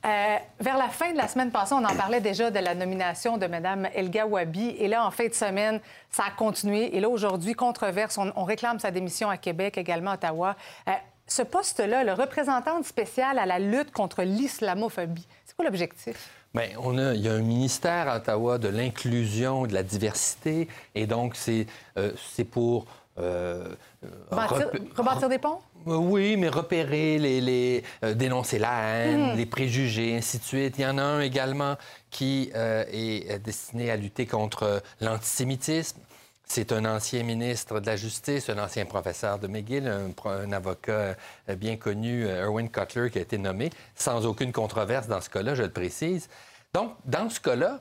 [0.06, 3.40] Euh, vers la fin de la semaine passée, on en parlait déjà de la nomination
[3.40, 4.76] de Mme Elga Wabi.
[4.78, 5.80] Et là, en fin de semaine,
[6.12, 6.96] ça a continué.
[6.96, 8.20] Et là, aujourd'hui, controverse.
[8.20, 10.56] On, réclame sa démission à Québec, également à Ottawa.
[10.88, 10.92] Euh,
[11.26, 16.30] ce poste-là, le représentant spécial à la lutte contre l'islamophobie, c'est quoi l'objectif?
[16.54, 20.68] Bien, on a, il y a un ministère à Ottawa de l'inclusion, de la diversité,
[20.94, 21.66] et donc c'est
[21.98, 22.12] euh,
[22.52, 22.86] pour
[23.18, 25.62] rebâtir, des ponts?
[25.88, 29.38] Euh, oui, mais repérer, les, euh, dénoncer la haine, hmm.
[29.38, 30.76] les préjugés, ainsi de suite.
[30.78, 31.76] Il y en a un également
[32.10, 36.00] qui euh, est destiné à lutter contre l'antisémitisme.
[36.48, 41.16] C'est un ancien ministre de la Justice, un ancien professeur de McGill, un, avocat
[41.58, 45.64] bien connu, Erwin Cutler, qui a été nommé, sans aucune controverse dans ce cas-là, je
[45.64, 46.30] le précise.
[46.72, 47.80] Donc, dans ce cas-là,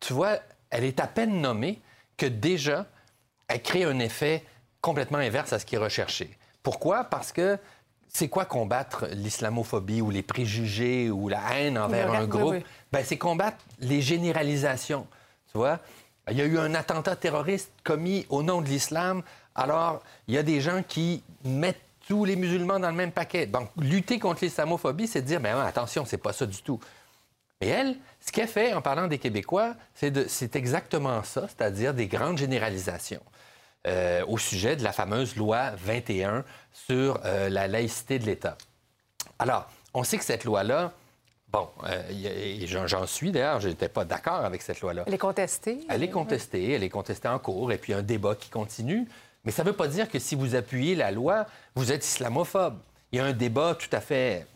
[0.00, 0.38] tu vois,
[0.70, 1.78] elle est à peine nommée
[2.16, 2.86] que déjà,
[3.48, 4.42] elle crée un effet
[4.80, 6.38] complètement inverse à ce qui est recherché.
[6.62, 7.04] Pourquoi?
[7.04, 7.58] Parce que
[8.08, 12.56] c'est quoi combattre l'islamophobie ou les préjugés ou la haine envers un groupe?
[12.92, 15.06] Ben, c'est combattre les généralisations.
[15.52, 15.78] Tu vois?
[16.30, 19.22] Il y a eu un attentat terroriste commis au nom de l'islam.
[19.54, 23.46] Alors, il y a des gens qui mettent tous les musulmans dans le même paquet.
[23.46, 26.80] Donc, lutter contre l'islamophobie, c'est de dire, ben attention, c'est pas ça du tout.
[27.60, 32.38] Et elle, ce qu'elle fait en parlant des Québécois, c'est exactement ça, c'est-à-dire des grandes
[32.38, 33.22] généralisations.
[33.86, 38.58] Euh, au sujet de la fameuse loi 21 sur euh, la laïcité de l'État.
[39.38, 40.92] Alors, on sait que cette loi-là,
[41.50, 41.68] bon,
[42.10, 45.04] et j'en suis d'ailleurs, je n'étais pas d'accord avec cette loi-là.
[45.06, 45.80] Elle est contestée?
[45.88, 49.08] Elle est contestée, elle est contestée en cours, et puis un débat qui continue.
[49.44, 52.78] Mais ça ne veut pas dire que si vous appuyez la loi, vous êtes islamophobe.
[53.12, 54.46] Il y a un débat tout à fait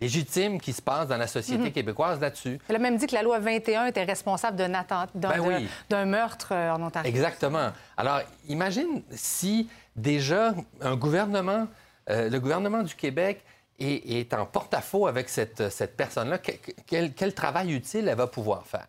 [0.00, 1.72] légitime qui se passe dans la société mhm.
[1.72, 2.58] québécoise là-dessus.
[2.68, 4.68] Elle a même dit que la loi 21 était responsable d'un
[5.14, 7.08] ben d'un meurtre euh, en Ontario.
[7.08, 7.70] Exactement.
[7.96, 11.66] Alors, imagine si déjà un gouvernement,
[12.10, 13.44] euh, le gouvernement du Québec
[13.80, 16.38] est, en porte-à-faux avec cette, cette personne-là,
[16.86, 18.86] quel, quel travail utile elle va pouvoir faire?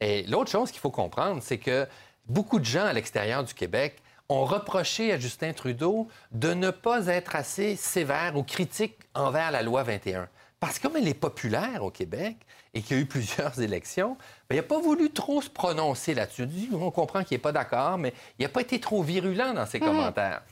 [0.00, 1.86] Et l'autre chose qu'il faut comprendre, c'est que
[2.26, 3.96] beaucoup de gens à l'extérieur du Québec
[4.28, 9.62] ont reproché à Justin Trudeau de ne pas être assez sévère ou critique envers la
[9.62, 10.28] loi 21.
[10.60, 12.36] Parce que comme elle est populaire au Québec
[12.74, 14.16] et qu'il y a eu plusieurs élections,
[14.48, 16.48] ben, il n'a pas voulu trop se prononcer là-dessus.
[16.72, 19.78] On comprend qu'il n'est pas d'accord, mais il n'a pas été trop virulent dans ses
[19.78, 19.84] mmh.
[19.84, 20.42] commentaires.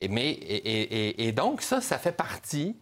[0.00, 2.76] Et, mais, et, donc, ça, ça fait partie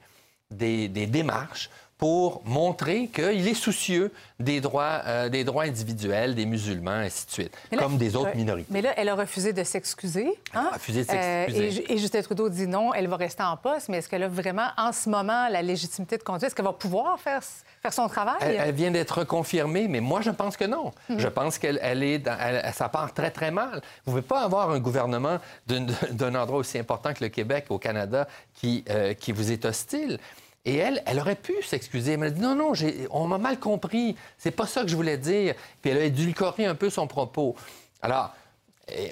[0.50, 7.02] des démarches pour montrer qu'il est soucieux des droits, euh, des droits individuels des musulmans,
[7.02, 8.68] et ainsi de suite, comme des autres minorités.
[8.70, 10.28] Mais là, elle a refusé de s'excuser.
[10.54, 10.70] Hein?
[10.72, 11.82] refusé de s'excuser.
[11.82, 14.28] Euh, et, Justin Trudeau dit non, elle va rester en poste, mais est-ce qu'elle a
[14.28, 16.48] vraiment, en ce moment, la légitimité de conduire?
[16.48, 17.42] Est-ce qu'elle va pouvoir faire,
[17.80, 18.36] faire son travail?
[18.40, 20.92] Elle, vient d'être confirmée, mais moi, je pense que non.
[21.08, 21.20] Mhm.
[21.20, 22.36] Je pense qu'elle elle est dans,
[22.72, 23.82] ça part très, très mal.
[24.04, 27.78] Vous ne pouvez pas avoir un gouvernement d'un endroit aussi important que le Québec, au
[27.78, 30.18] Canada, qui, euh, qui vous est hostile.
[30.64, 32.12] Et elle, elle aurait pu s'excuser.
[32.12, 32.72] Elle m'a dit non, non,
[33.10, 34.16] on m'a mal compris.
[34.38, 35.54] C'est pas ça que je voulais dire.
[35.82, 37.54] Puis elle a édulcoré un peu son propos.
[38.00, 38.34] Alors,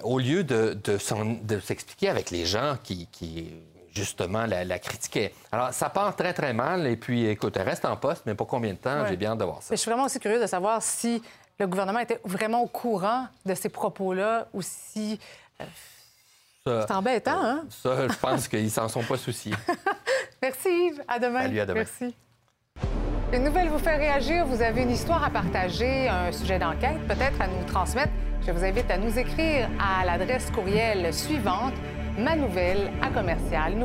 [0.03, 3.09] au lieu de, de, s'expliquer avec les gens qui,
[3.95, 5.33] justement, la, critiquaient.
[5.51, 6.87] Alors, ça part très, très mal.
[6.87, 9.07] Et puis, écoute, elle reste en poste, mais pas combien de temps?
[9.09, 9.69] J'ai bien hâte de voir ça.
[9.71, 11.23] Mais je suis vraiment aussi curieux de savoir si
[11.59, 15.21] le gouvernement était vraiment au courant de ces propos-là ou si.
[15.61, 15.65] Euh,
[16.65, 17.65] c'est embêtant, hein?
[17.71, 19.55] Ça, je pense qu'ils s'en sont pas souciés.
[20.43, 21.03] Merci Yves.
[21.09, 21.43] À demain.
[21.43, 21.81] Salut, à demain.
[21.81, 22.15] Merci.
[23.33, 24.47] Une nouvelle vous fait réagir.
[24.47, 28.13] Vous avez une histoire à partager, un sujet d'enquête peut-être à nous transmettre.
[28.47, 31.75] Je vous invite à nous écrire à l'adresse courriel suivante
[32.19, 33.77] manouvelle à commercial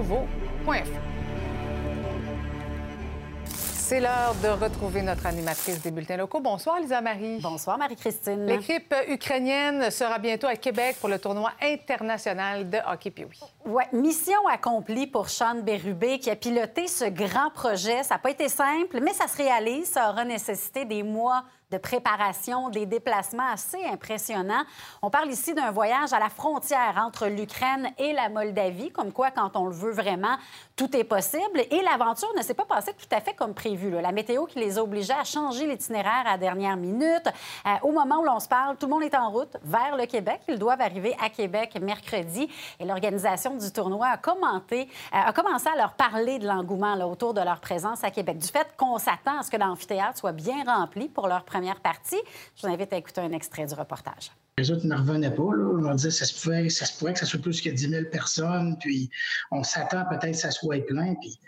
[3.88, 6.42] c'est l'heure de retrouver notre animatrice des bulletins locaux.
[6.42, 7.40] Bonsoir, Lisa Marie.
[7.40, 8.46] Bonsoir, Marie-Christine.
[8.46, 13.26] L'équipe ukrainienne sera bientôt à Québec pour le tournoi international de hockey puis
[13.66, 18.04] Oui, mission accomplie pour Sean Bérubé qui a piloté ce grand projet.
[18.04, 19.86] Ça n'a pas été simple, mais ça se réalise.
[19.86, 24.64] Ça aura nécessité des mois de préparation, des déplacements assez impressionnants.
[25.02, 29.32] On parle ici d'un voyage à la frontière entre l'Ukraine et la Moldavie, comme quoi,
[29.32, 30.38] quand on le veut vraiment,
[30.78, 31.60] tout est possible.
[31.72, 33.90] Et l'aventure ne s'est pas passée tout à fait comme prévu.
[33.90, 37.28] La météo qui les a obligés à changer l'itinéraire à la dernière minute.
[37.66, 40.06] Euh, au moment où l'on se parle, tout le monde est en route vers le
[40.06, 40.42] Québec.
[40.48, 42.48] Ils doivent arriver à Québec mercredi.
[42.80, 47.34] Et l'organisation du tournoi a, commenté, euh, a commencé à leur parler de l'engouement autour
[47.34, 48.38] de leur présence à Québec.
[48.38, 52.22] Du fait qu'on s'attend à ce que l'amphithéâtre soit bien rempli pour leur première partie.
[52.56, 54.32] Je vous invite à écouter un extrait du reportage.
[54.58, 55.54] Les autres ne revenaient pas.
[55.56, 55.92] Là.
[55.92, 58.06] On disait ça se, pouvait, ça se pourrait que ça soit plus que 10 000
[58.12, 59.10] personnes, puis
[59.52, 61.14] on s'attend peut-être que ça soit plein.
[61.22, 61.40] Puis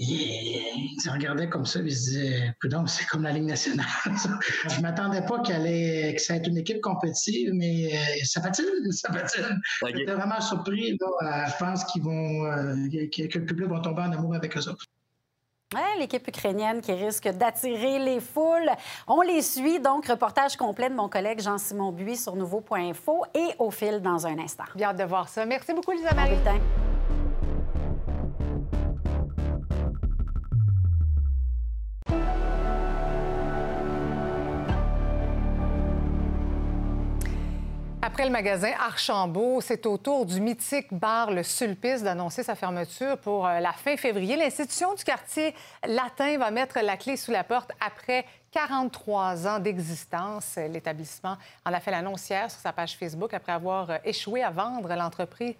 [0.00, 3.86] ils se regardaient comme ça, ils se disaient, donc c'est comme la Ligue nationale.
[4.06, 8.92] je m'attendais pas qu'elle ait, que ça ait une équipe compétitive, mais euh, ça fait-il,
[8.92, 9.96] ça fait-il.
[9.96, 10.96] J'étais vraiment surpris.
[11.00, 14.68] Là, je pense qu'ils vont, euh, que le public va tomber en amour avec eux
[14.68, 14.84] autres.
[15.98, 18.70] L'équipe ukrainienne qui risque d'attirer les foules.
[19.06, 23.70] On les suit, donc reportage complet de mon collègue Jean-Simon Buis sur nouveau.info et au
[23.70, 24.64] fil dans un instant.
[24.74, 25.44] Bien de voir ça.
[25.44, 26.14] Merci beaucoup, Lisa
[38.18, 43.16] Après le magasin Archambault, c'est au tour du mythique bar Le Sulpice d'annoncer sa fermeture
[43.18, 44.34] pour euh, la fin février.
[44.34, 45.54] L'institution du quartier
[45.86, 50.56] latin va mettre la clé sous la porte après 43 ans d'existence.
[50.56, 54.50] L'établissement en a fait l'annonce hier sur sa page Facebook après avoir euh, échoué à
[54.50, 55.54] vendre l'entreprise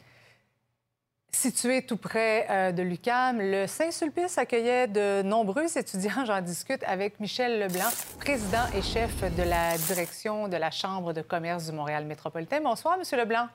[1.30, 6.24] Situé tout près euh, de l'UCAM, le Saint-Sulpice accueillait de nombreux étudiants.
[6.24, 11.20] J'en discute avec Michel Leblanc, président et chef de la direction de la Chambre de
[11.20, 12.60] commerce du Montréal métropolitain.
[12.60, 13.46] Bonsoir, Monsieur Leblanc.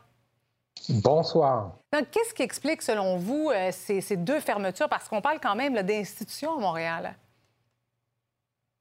[0.89, 1.73] Bonsoir.
[1.91, 4.89] Donc, qu'est-ce qui explique, selon vous, euh, ces, ces, deux fermetures?
[4.89, 7.15] Parce qu'on parle quand même d'institutions à Montréal.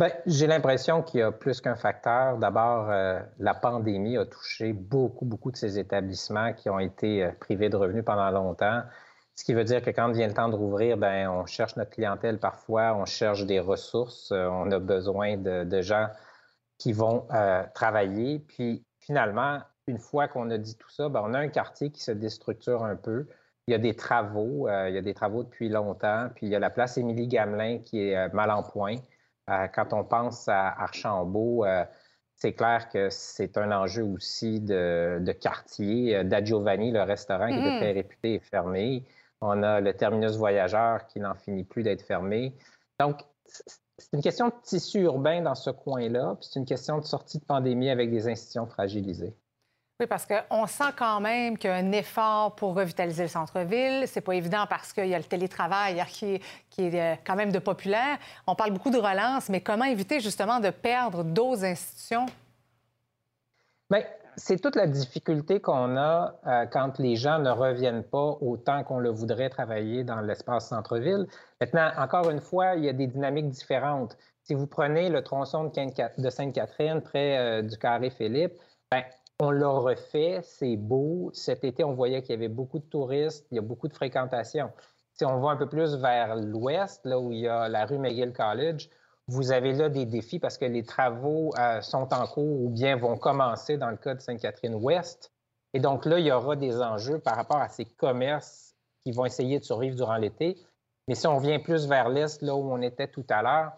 [0.03, 2.37] Bien, j'ai l'impression qu'il y a plus qu'un facteur.
[2.37, 7.31] D'abord, euh, la pandémie a touché beaucoup, beaucoup de ces établissements qui ont été euh,
[7.39, 8.83] privés de revenus pendant longtemps.
[9.37, 11.93] Ce qui veut dire que quand vient le temps de rouvrir, ben, on cherche notre
[11.93, 16.09] clientèle parfois, on cherche des ressources, euh, on a besoin de, gens
[16.79, 17.29] qui vont
[17.73, 18.41] travailler.
[18.41, 22.03] Puis finalement, une fois qu'on a dit tout ça, ben, on a un quartier qui
[22.03, 23.29] se déstructure un peu.
[23.69, 26.57] Il y a des travaux, il y a des travaux depuis longtemps, puis il y
[26.57, 28.97] a la place Émilie-Gamelin qui est mal en point.
[29.51, 31.65] Euh, quand on pense à Archambault,
[32.37, 36.25] c'est clair que c'est un enjeu aussi de, quartier.
[36.25, 39.05] Da Giovanni, le restaurant qui était très réputé, est fermé.
[39.41, 42.55] On a le terminus voyageur qui n'en finit plus d'être fermé.
[43.01, 43.21] Donc,
[44.03, 47.39] c'est une question de tissu urbain dans ce coin-là, puis c'est une question de sortie
[47.39, 49.35] de pandémie avec des institutions fragilisées.
[50.07, 54.05] Parce qu'on sent quand même qu'il y a un effort pour revitaliser le centre-ville.
[54.07, 57.37] C'est pas évident parce qu'il y a le télétravail qui est, qui est euh, quand
[57.37, 58.19] même de populaire.
[58.47, 62.27] On parle beaucoup de relance, mais comment éviter justement de perdre d'autres institutions?
[63.91, 64.03] Bien,
[64.37, 68.99] c'est toute la difficulté qu'on a euh, quand les gens ne reviennent pas autant qu'on
[68.99, 71.27] le voudrait travailler dans l'espace centre-ville.
[71.61, 74.17] Maintenant, encore une fois, il y a des dynamiques différentes.
[74.45, 75.71] Si vous prenez le tronçon
[76.19, 78.55] de Sainte-Catherine près euh, du Carré Philippe,
[78.91, 79.05] bien,
[79.41, 81.31] on l'a refait, c'est beau.
[81.33, 83.95] Cet été, on voyait qu'il y avait beaucoup de touristes, il y a beaucoup de
[83.95, 84.71] fréquentation.
[85.15, 87.99] Si on va un peu plus vers l'ouest, là où il y a la rue
[87.99, 88.89] McGill College,
[89.29, 92.97] vous avez là des défis parce que les travaux euh, sont en cours ou bien
[92.97, 95.33] vont commencer dans le cas de Sainte-Catherine-Ouest.
[95.75, 99.25] Et donc là, il y aura des enjeux par rapport à ces commerces qui vont
[99.25, 100.59] essayer de survivre durant l'été.
[101.09, 103.73] Mais si on vient plus vers l'est, là où on était tout à l'heure,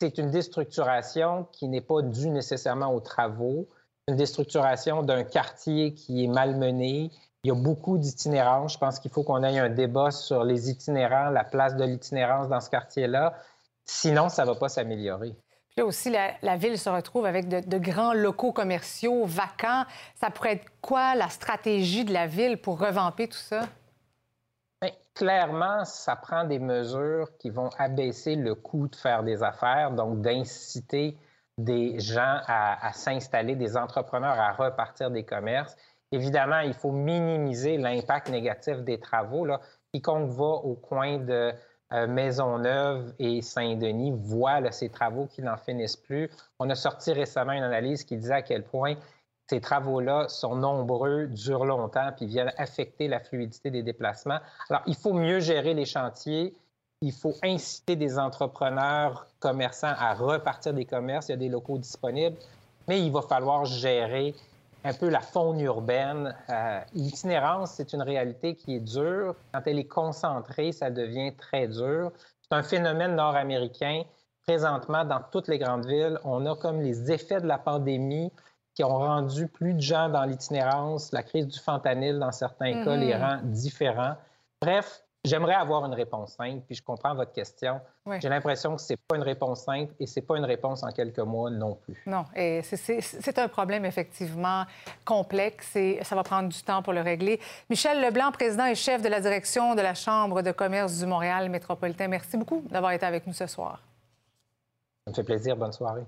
[0.00, 3.68] c'est une déstructuration qui n'est pas due nécessairement aux travaux,
[4.10, 7.10] une déstructuration d'un quartier qui est malmené.
[7.42, 8.74] Il y a beaucoup d'itinérance.
[8.74, 12.48] Je pense qu'il faut qu'on ait un débat sur les itinérants, la place de l'itinérance
[12.48, 13.34] dans ce quartier-là.
[13.86, 15.34] Sinon, ça ne va pas s'améliorer.
[15.70, 19.84] Puis là aussi, la, ville se retrouve avec de, grands locaux commerciaux vacants.
[20.16, 23.60] Ça pourrait être quoi la stratégie de la ville pour revamper tout ça?
[24.82, 29.92] Bien, clairement, ça prend des mesures qui vont abaisser le coût de faire des affaires,
[29.92, 31.16] donc d'inciter
[31.64, 35.76] des gens à, s'installer, des entrepreneurs à repartir des commerces.
[36.12, 39.44] Évidemment, il faut minimiser l'impact négatif des travaux.
[39.44, 39.60] Là.
[39.92, 41.52] Quiconque va au coin de
[41.92, 46.30] euh, Maisonneuve et Saint-Denis voit ces travaux qui n'en finissent plus.
[46.58, 48.94] On a sorti récemment une analyse qui disait à quel point
[49.48, 54.38] ces travaux-là sont nombreux, durent longtemps, puis viennent affecter la fluidité des déplacements.
[54.68, 56.54] Alors, il faut mieux gérer les chantiers,
[57.02, 61.28] il faut inciter des entrepreneurs, commerçants à repartir des commerces.
[61.28, 62.36] Il y a des locaux disponibles,
[62.88, 64.34] mais il va falloir gérer
[64.84, 66.34] un peu la faune urbaine.
[66.50, 69.34] Euh, l'itinérance, c'est une réalité qui est dure.
[69.52, 72.12] Quand elle est concentrée, ça devient très dur.
[72.42, 74.02] C'est un phénomène nord-américain.
[74.46, 78.32] Présentement, dans toutes les grandes villes, on a comme les effets de la pandémie
[78.74, 81.12] qui ont rendu plus de gens dans l'itinérance.
[81.12, 83.20] La crise du fentanyl, dans certains cas, les mm-hmm.
[83.20, 84.14] rend différents.
[84.60, 87.78] Bref, J'aimerais avoir une réponse simple, puis je comprends votre question.
[88.20, 90.82] J'ai l'impression que ce n'est pas une réponse simple et ce n'est pas une réponse
[90.82, 92.02] en quelques mois non plus.
[92.06, 94.64] Non, et c'est un problème effectivement
[95.04, 97.38] complexe et ça va prendre du temps pour le régler.
[97.68, 101.50] Michel Leblanc, président et chef de la direction de la Chambre de commerce du Montréal
[101.50, 103.82] métropolitain, merci beaucoup d'avoir été avec nous ce soir.
[105.04, 105.54] Ça me fait plaisir.
[105.54, 106.04] Bonne soirée.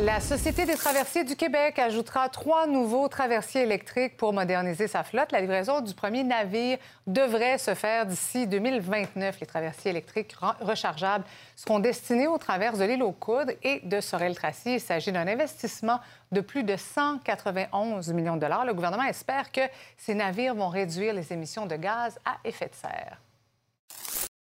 [0.00, 5.30] La Société des traversiers du Québec ajoutera trois nouveaux traversiers électriques pour moderniser sa flotte.
[5.30, 9.38] La livraison du premier navire devrait se faire d'ici 2029.
[9.38, 14.74] Les traversiers électriques rechargeables seront destinés aux traverses de l'île aux Coudres et de Sorel-Tracy.
[14.74, 16.00] Il s'agit d'un investissement
[16.32, 18.64] de plus de 191 millions de dollars.
[18.64, 19.62] Le gouvernement espère que
[19.96, 23.18] ces navires vont réduire les émissions de gaz à effet de serre.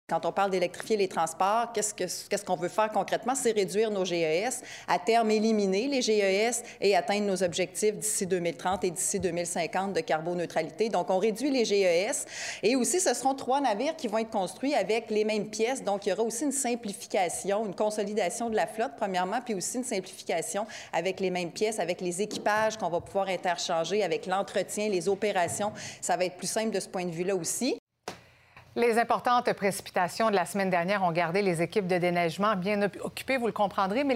[0.08, 3.34] Quand on parle d'électrifier les transports, qu'est-ce qu'on veut faire concrètement?
[3.34, 8.84] C'est réduire nos GES, à terme éliminer les GES et atteindre nos objectifs d'ici 2030
[8.84, 10.90] et d'ici 2050 de carboneutralité.
[10.90, 12.24] Donc, on réduit les GES
[12.62, 15.82] et aussi, ce seront trois navires qui vont être construits avec les mêmes pièces.
[15.82, 19.78] Donc, il y aura aussi une simplification, une consolidation de la flotte, premièrement, puis aussi
[19.78, 24.88] une simplification avec les mêmes pièces, avec les équipages qu'on va pouvoir interchanger, avec l'entretien,
[24.88, 25.72] les opérations.
[26.00, 27.76] Ça va être plus simple de ce point de vue-là aussi.
[28.76, 33.38] Les importantes précipitations de la semaine dernière ont gardé les équipes de déneigement bien occupées,
[33.38, 34.14] vous le comprendrez, mais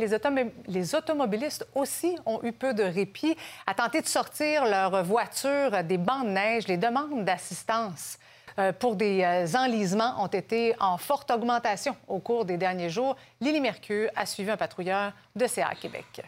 [0.66, 3.34] les, automobilistes aussi ont eu peu de répit
[3.66, 6.68] à tenter de sortir leur voiture des bancs de neige.
[6.68, 8.18] Les demandes d'assistance
[8.58, 13.16] euh, pour des euh, enlisements ont été en forte augmentation au cours des derniers jours.
[13.40, 16.22] Lily Mercure a suivi un patrouilleur de CA Québec.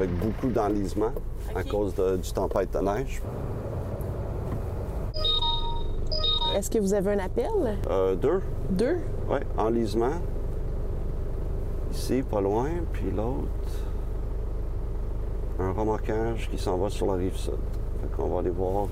[0.00, 1.12] Avec beaucoup d'enlisement
[1.54, 3.20] à cause du tempête de neige.
[6.56, 7.78] Est-ce que vous avez un appel?
[7.90, 8.40] Euh, deux.
[8.70, 8.96] Deux?
[9.28, 10.14] Oui, enlisement.
[11.92, 13.48] Ici, pas loin, puis l'autre.
[15.58, 17.52] un remorquage qui s'en va sur la rive sud.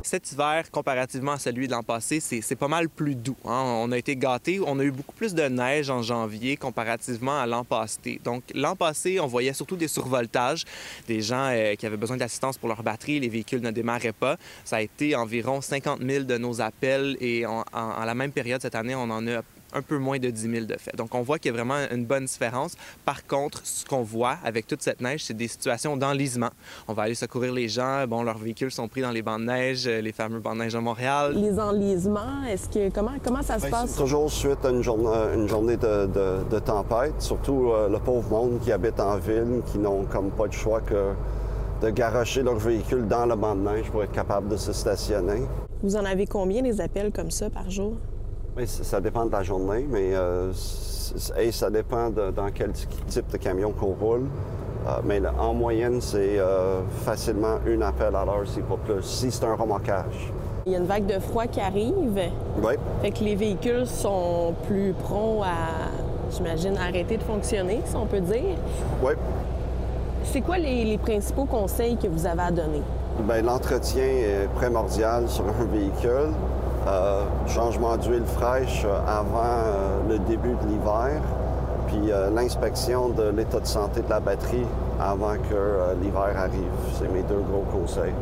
[0.03, 3.37] Cet hiver, comparativement à celui de l'an passé, c'est pas mal plus doux.
[3.45, 3.63] hein.
[3.83, 4.61] On a été gâtés.
[4.65, 8.21] On a eu beaucoup plus de neige en janvier comparativement à l'an passé.
[8.25, 10.65] Donc, l'an passé, on voyait surtout des survoltages,
[11.07, 13.21] des gens euh, qui avaient besoin d'assistance pour leur batterie.
[13.21, 14.37] Les véhicules ne démarraient pas.
[14.65, 18.33] Ça a été environ 50 000 de nos appels et en, en- en la même
[18.33, 19.41] période cette année, on en a
[19.75, 20.95] un peu moins de 10 000 de fait.
[20.97, 22.77] Donc, on voit qu'il y a vraiment une bonne différence.
[23.05, 26.51] Par contre, ce qu'on voit avec toute cette neige, c'est des situations d'enlisement.
[26.89, 28.07] On va aller secourir les gens.
[28.07, 30.61] Bon, leurs véhicules sont pris dans les bancs de neige, euh, les fameux bancs de
[30.65, 31.33] neige à Montréal.
[31.37, 33.91] Les enlisements, est-ce que comment comment ça se Ben, passe?
[33.91, 37.99] c'est toujours suite à une journée, une journée de, de- de tempête, surtout euh, le
[37.99, 41.13] pauvre monde qui habite en ville, qui n'ont comme pas de choix que
[41.83, 45.43] de garocher leur véhicule dans le banc de neige pour être capable de se stationner.
[45.83, 47.95] Vous en avez combien des appels comme ça par jour?
[48.59, 50.53] Mais c- ça dépend de la journée, mais euh,
[51.39, 54.25] et ça dépend de dans quel type de camion qu'on roule.
[54.87, 59.03] Euh, mais là, en moyenne, c'est euh, facilement un appel à l'heure, si pas plus,
[59.03, 60.33] si c'est un remorquage.
[60.67, 62.21] Il y a une vague de froid qui arrive.
[62.61, 62.75] Oui.
[63.01, 65.89] Fait que les véhicules sont plus prompts à,
[66.33, 68.57] j'imagine, arrêter de fonctionner, si on peut dire.
[69.03, 69.13] Oui.
[70.25, 72.83] C'est quoi les, les principaux conseils que vous avez à donner?
[73.21, 76.33] Bien, l'entretien est primordial sur un véhicule.
[76.89, 81.21] Euh, changement d'huile fraîche euh, avant euh, le début de l'hiver,
[81.87, 84.67] puis l'inspection de l'état de santé de la batterie
[85.01, 86.71] avant que l'hiver arrive.
[86.99, 88.13] C'est mes deux gros conseils.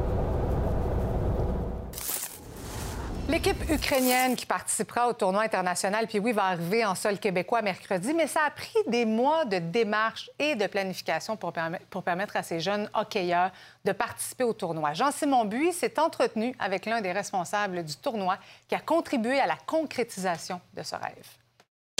[3.29, 8.14] L'équipe ukrainienne qui participera au tournoi international, puis oui, va arriver en sol québécois mercredi,
[8.14, 12.37] mais ça a pris des mois de démarches et de planification pour, permet- pour permettre
[12.37, 13.51] à ces jeunes hockeyeurs
[13.85, 14.93] de participer au tournoi.
[14.95, 19.57] Jean-Simon Buis s'est entretenu avec l'un des responsables du tournoi qui a contribué à la
[19.66, 21.27] concrétisation de ce rêve.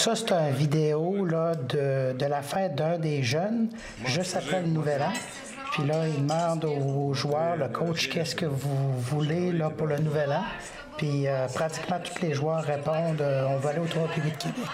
[0.01, 3.71] Ça, c'est une vidéo là, de, de la fête d'un des jeunes,
[4.05, 5.13] juste après le Nouvel An.
[5.77, 9.99] Puis là, il demande aux joueurs, le coach, qu'est-ce que vous voulez là, pour le
[9.99, 10.45] Nouvel An?
[10.97, 14.43] Puis euh, pratiquement tous les joueurs répondent, euh, on va aller au tournoi public de
[14.45, 14.71] Québec.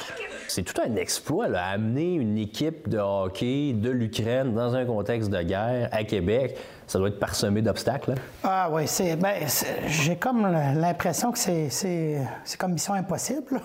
[0.47, 5.29] C'est tout un exploit, là, amener une équipe de hockey de l'Ukraine dans un contexte
[5.31, 6.57] de guerre à Québec.
[6.93, 8.11] Ça doit être parsemé d'obstacles.
[8.11, 8.15] hein?
[8.45, 13.63] Ah oui, c'est, ben, c'est- j'ai comme l'impression que c'est, c'est, c'est comme mission impossible.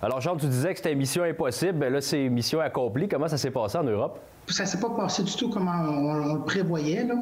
[0.00, 1.72] Alors, Jean, tu disais que c'était mission impossible.
[1.80, 3.08] Ben là, c'est mission accomplie.
[3.08, 4.20] Comment ça s'est passé en Europe?
[4.46, 7.02] Ça s'est pas passé du tout comme on, on le prévoyait.
[7.02, 7.14] Là.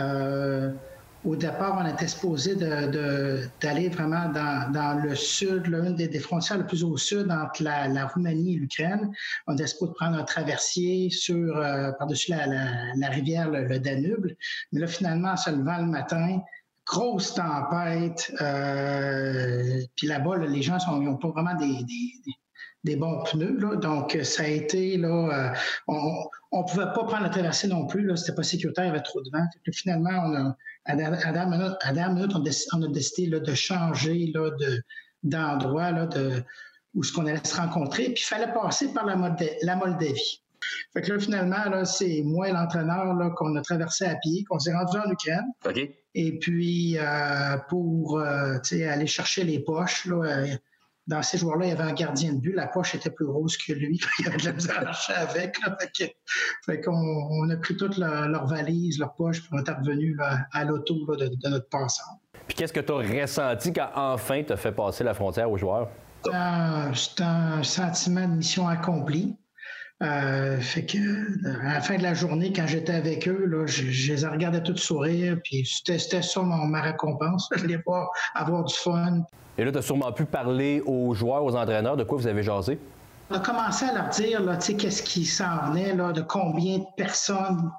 [0.00, 0.72] Euh,
[1.24, 6.82] au départ, on était supposé d'aller vraiment dans, le sud, l'une des, frontières le plus
[6.82, 9.10] au sud entre la, Roumanie et l'Ukraine.
[9.46, 14.32] On était supposé prendre un traversier sur euh, par-dessus la, rivière, le, Danube.
[14.72, 16.40] Mais là, finalement, en se levant le matin,
[16.86, 18.32] grosse tempête.
[18.40, 23.76] euh, puis là-bas, là, les gens n'ont pas vraiment des, bons pneus.
[23.76, 25.54] Donc, ça a été, là, euh,
[25.86, 28.04] on ne pouvait pas prendre la traversée non plus.
[28.04, 28.16] Là.
[28.16, 29.46] C'était pas sécuritaire, il y avait trop de vent.
[29.72, 32.32] Finalement, on a, à dernière minute, à la dernière minute,
[32.72, 34.82] on, a décidé là, de changer là, de,
[35.22, 36.42] d'endroit là, de,
[36.94, 38.04] où ce qu'on allait se rencontrer.
[38.04, 40.42] Puis, il fallait passer par la, Molda- la Moldavie.
[40.92, 44.44] Fait que là, finalement, là, c'est moi et l'entraîneur là, qu'on a traversé à pied,
[44.44, 45.46] qu'on s'est rendu en Ukraine.
[45.66, 45.90] OK.
[46.14, 50.46] Et puis, euh, pour euh, aller chercher les poches, là, euh,
[51.06, 52.54] dans ces joueurs-là, il y avait un gardien de but.
[52.54, 54.00] La poche était plus grosse que lui.
[54.18, 55.56] il y avait de la misère à marcher avec.
[55.60, 56.12] Là, fait que-
[56.64, 60.16] fait qu'on on a pris toutes leurs leurs valises, leurs poches, puis on est revenu
[60.52, 62.20] à l'auto de, de notre passant.
[62.46, 65.58] Puis qu'est-ce que tu as ressenti quand enfin tu as fait passer la frontière aux
[65.58, 65.88] joueurs?
[66.32, 69.36] Un, c'est un sentiment de mission accomplie.
[70.02, 70.98] Euh, fait que
[71.68, 74.62] à la fin de la journée, quand j'étais avec eux, là, je, je les regardais
[74.62, 79.22] tous sourire, puis c'était ça mon- ma récompense, les voir avoir du fun.
[79.58, 82.42] Et là, tu as sûrement pu parler aux joueurs, aux entraîneurs, de quoi vous avez
[82.42, 82.78] jasé?
[83.30, 86.22] On a commencé à leur dire, là, tu sais, qu'est-ce qui s'en venait, là, de
[86.22, 87.70] combien de personnes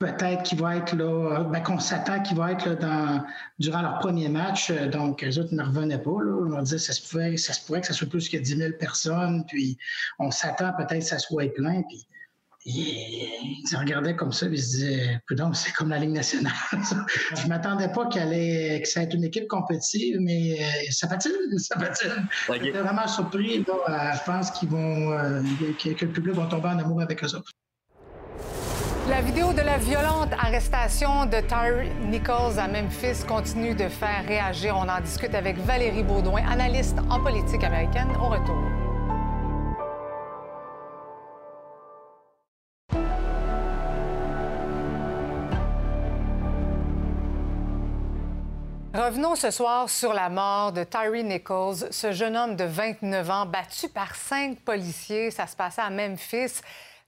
[0.00, 3.24] peut-être qui vont être là, euh, ben, qu'on s'attend qui vont être là, dans,
[3.58, 4.70] durant leur premier match.
[4.70, 6.10] Euh, Donc, les autres ne revenaient pas.
[6.10, 6.56] Là.
[6.58, 8.72] On disait ça se, pouvait, ça se pourrait que ça soit plus que 10 000
[8.78, 9.44] personnes.
[9.46, 9.76] Puis,
[10.18, 11.82] on s'attend peut-être que ça soit plein.
[11.82, 12.06] Puis,
[12.64, 16.52] ils se regardaient comme ça, puis ils se disaient, Coudonc, c'est comme la Ligue nationale.
[16.82, 17.04] ça.
[17.36, 21.32] Je m'attendais pas qu'elle allait, que ça ait une équipe compétitive, mais euh, ça fait-il,
[21.60, 22.64] ça fait-il.
[22.64, 23.64] J'étais vraiment surpris.
[23.66, 24.14] là.
[24.14, 25.42] Je pense qu'ils vont,
[25.78, 27.50] que, que le public va tomber en amour avec eux autres.
[29.10, 34.76] La vidéo de la violente arrestation de Tyre Nichols à Memphis continue de faire réagir.
[34.76, 38.54] On en discute avec Valérie Baudouin, analyste en politique américaine, au retour.
[48.94, 53.46] Revenons ce soir sur la mort de Tyree Nichols, ce jeune homme de 29 ans
[53.46, 55.32] battu par cinq policiers.
[55.32, 56.60] Ça se passait à Memphis.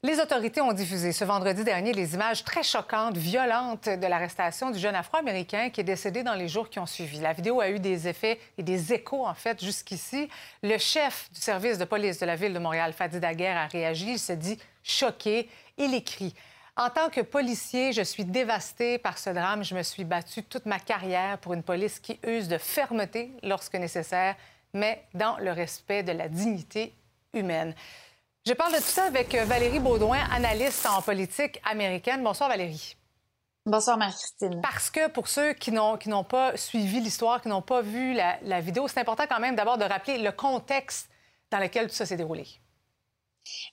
[0.04, 4.78] Les autorités ont diffusé ce vendredi dernier les images très choquantes, violentes de l'arrestation du
[4.80, 7.20] jeune Afro-Américain qui est décédé dans les jours qui ont suivi.
[7.20, 10.28] La vidéo a eu des effets et des échos, en fait, jusqu'ici.
[10.64, 14.14] Le chef du service de police de la ville de Montréal, Fadi Daguerre, a réagi.
[14.14, 15.48] Il se dit choqué.
[15.78, 16.34] Il écrit
[16.76, 19.62] en tant que policier, je suis dévasté par ce drame.
[19.62, 23.74] Je me suis battu toute ma carrière pour une police qui use de fermeté lorsque
[23.74, 24.34] nécessaire,
[24.74, 26.92] mais dans le respect de la dignité
[27.34, 27.72] humaine.
[28.44, 32.24] Je parle de tout ça avec euh, Valérie Baudouin, analyste en politique américaine.
[32.24, 32.96] Bonsoir Valérie.
[33.64, 34.60] Bonsoir Marie-Christine.
[34.60, 38.60] Parce que pour ceux qui n'ont pas suivi l'histoire, qui n'ont pas vu la, la
[38.60, 41.08] vidéo, c'est important quand même d'abord de rappeler le contexte
[41.52, 42.44] dans lequel tout ça s'est déroulé.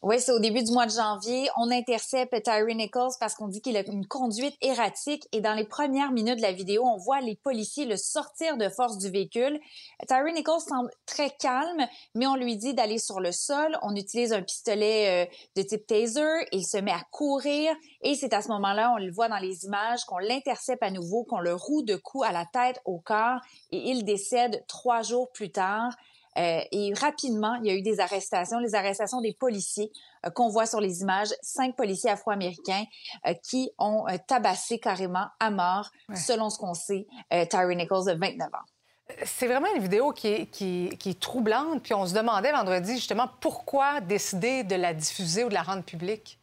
[0.02, 1.50] Oui, c'est au début du mois de janvier.
[1.58, 5.28] On intercepte Tyree Nichols parce qu'on dit qu'il a une conduite erratique.
[5.32, 8.70] Et dans les premières minutes de la vidéo, on voit les policiers le sortir de
[8.70, 9.60] force du véhicule.
[10.08, 13.78] Tyree Nichols semble très calme, mais on lui dit d'aller sur le sol.
[13.82, 16.48] On utilise un pistolet euh, de type taser.
[16.52, 17.74] Il se met à courir.
[18.02, 21.24] Et c'est à ce moment-là, on le voit dans les images, qu'on l'intercepte à nouveau,
[21.26, 23.40] qu'on le roue de coups à la tête, au corps.
[23.72, 25.94] Et il décède trois jours plus tard.
[26.38, 29.92] Euh, et rapidement, il y a eu des arrestations, les arrestations des policiers
[30.26, 32.84] euh, qu'on voit sur les images, cinq policiers afro-américains
[33.28, 37.08] euh, qui ont tabassé carrément à mort, selon ce qu'on sait,
[37.50, 39.22] Tyree Nichols de 29 ans.
[39.26, 41.82] C'est vraiment une vidéo qui est, qui, qui est, troublante.
[41.82, 45.84] Puis on se demandait vendredi justement pourquoi décider de la diffuser ou de la rendre
[45.84, 46.40] publique?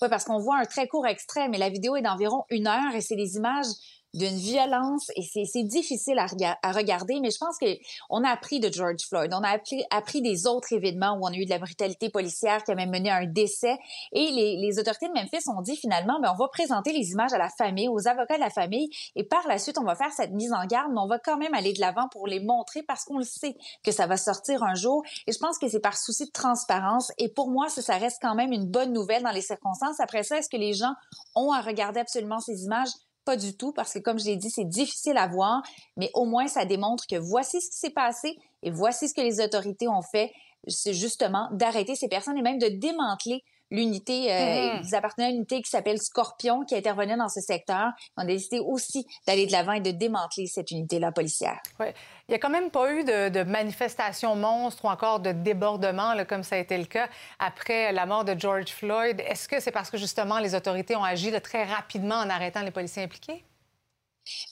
[0.00, 2.94] Oui, parce qu'on voit un très court extrait, mais la vidéo est d'environ une heure
[2.94, 3.66] et c'est des images
[4.14, 7.66] d'une violence et c'est difficile à, regarder, mais je pense que
[8.08, 11.32] on a appris de George Floyd, on a appris, appris, des autres événements où on
[11.32, 13.78] a eu de la brutalité policière qui a même mené à un décès
[14.12, 17.32] et les, les autorités de Memphis ont dit finalement, ben on va présenter les images
[17.32, 20.12] à la famille, aux avocats de la famille et par la suite on va faire
[20.12, 22.82] cette mise en garde, mais on va quand même aller de l'avant pour les montrer
[22.82, 25.80] parce qu'on le sait que ça va sortir un jour et je pense que c'est
[25.80, 29.22] par souci de transparence et pour moi ça, ça reste quand même une bonne nouvelle
[29.22, 30.00] dans les circonstances.
[30.00, 30.94] Après ça, est-ce que les gens
[31.34, 32.88] ont à regarder absolument ces images?
[33.28, 35.62] Pas du tout, parce que comme je l'ai dit, c'est difficile à voir,
[35.98, 39.20] mais au moins ça démontre que voici ce qui s'est passé et voici ce que
[39.20, 40.32] les autorités ont fait,
[40.66, 45.36] c'est justement d'arrêter ces personnes et même de démanteler l'unité, euh, ils appartenaient à une
[45.36, 47.90] unité qui s'appelle Scorpion, qui intervenait dans ce secteur.
[48.16, 51.58] On a décidé aussi d'aller de l'avant et de démanteler cette unité-là policière.
[51.80, 51.86] Oui.
[52.28, 56.14] Il n'y a quand même pas eu de, de manifestations monstres ou encore de débordements,
[56.14, 57.08] là, comme ça a été le cas
[57.38, 59.20] après la mort de George Floyd.
[59.26, 62.62] Est-ce que c'est parce que justement les autorités ont agi de très rapidement en arrêtant
[62.62, 63.44] les policiers impliqués?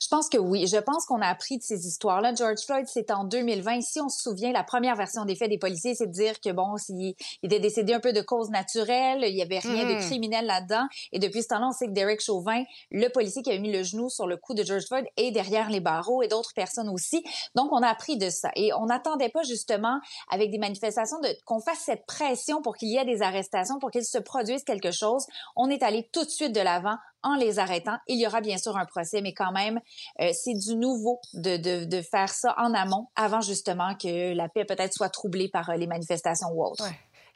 [0.01, 0.67] Je pense que oui.
[0.67, 2.35] Je pense qu'on a appris de ces histoires-là.
[2.35, 3.81] George Floyd, c'est en 2020.
[3.81, 6.51] Si on se souvient, la première version des faits des policiers, c'est de dire que
[6.51, 10.07] bon, s'il était décédé un peu de cause naturelle, il y avait rien de mm-hmm.
[10.07, 10.87] criminel là-dedans.
[11.13, 13.83] Et depuis ce temps-là, on sait que Derek Chauvin, le policier qui a mis le
[13.83, 17.25] genou sur le cou de George Floyd, est derrière les barreaux et d'autres personnes aussi.
[17.55, 18.51] Donc, on a appris de ça.
[18.57, 20.01] Et on n'attendait pas justement
[20.31, 23.91] avec des manifestations de qu'on fasse cette pression pour qu'il y ait des arrestations, pour
[23.91, 25.27] qu'il se produise quelque chose.
[25.55, 27.97] On est allé tout de suite de l'avant en les arrêtant.
[28.07, 29.81] Il y aura bien sûr un procès, mais quand même,
[30.21, 34.49] euh, c'est du nouveau de, de, de, faire ça en amont, avant justement que la
[34.49, 36.89] paix peut-être soit troublée par euh, les manifestations ou autres.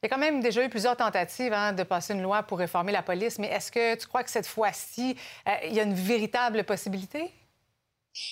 [0.02, 2.58] Il y a quand même déjà eu plusieurs tentatives hein, de passer une loi pour
[2.58, 5.14] réformer la police, mais est-ce que tu crois que cette fois-ci,
[5.46, 7.30] euh, il y a une véritable possibilité?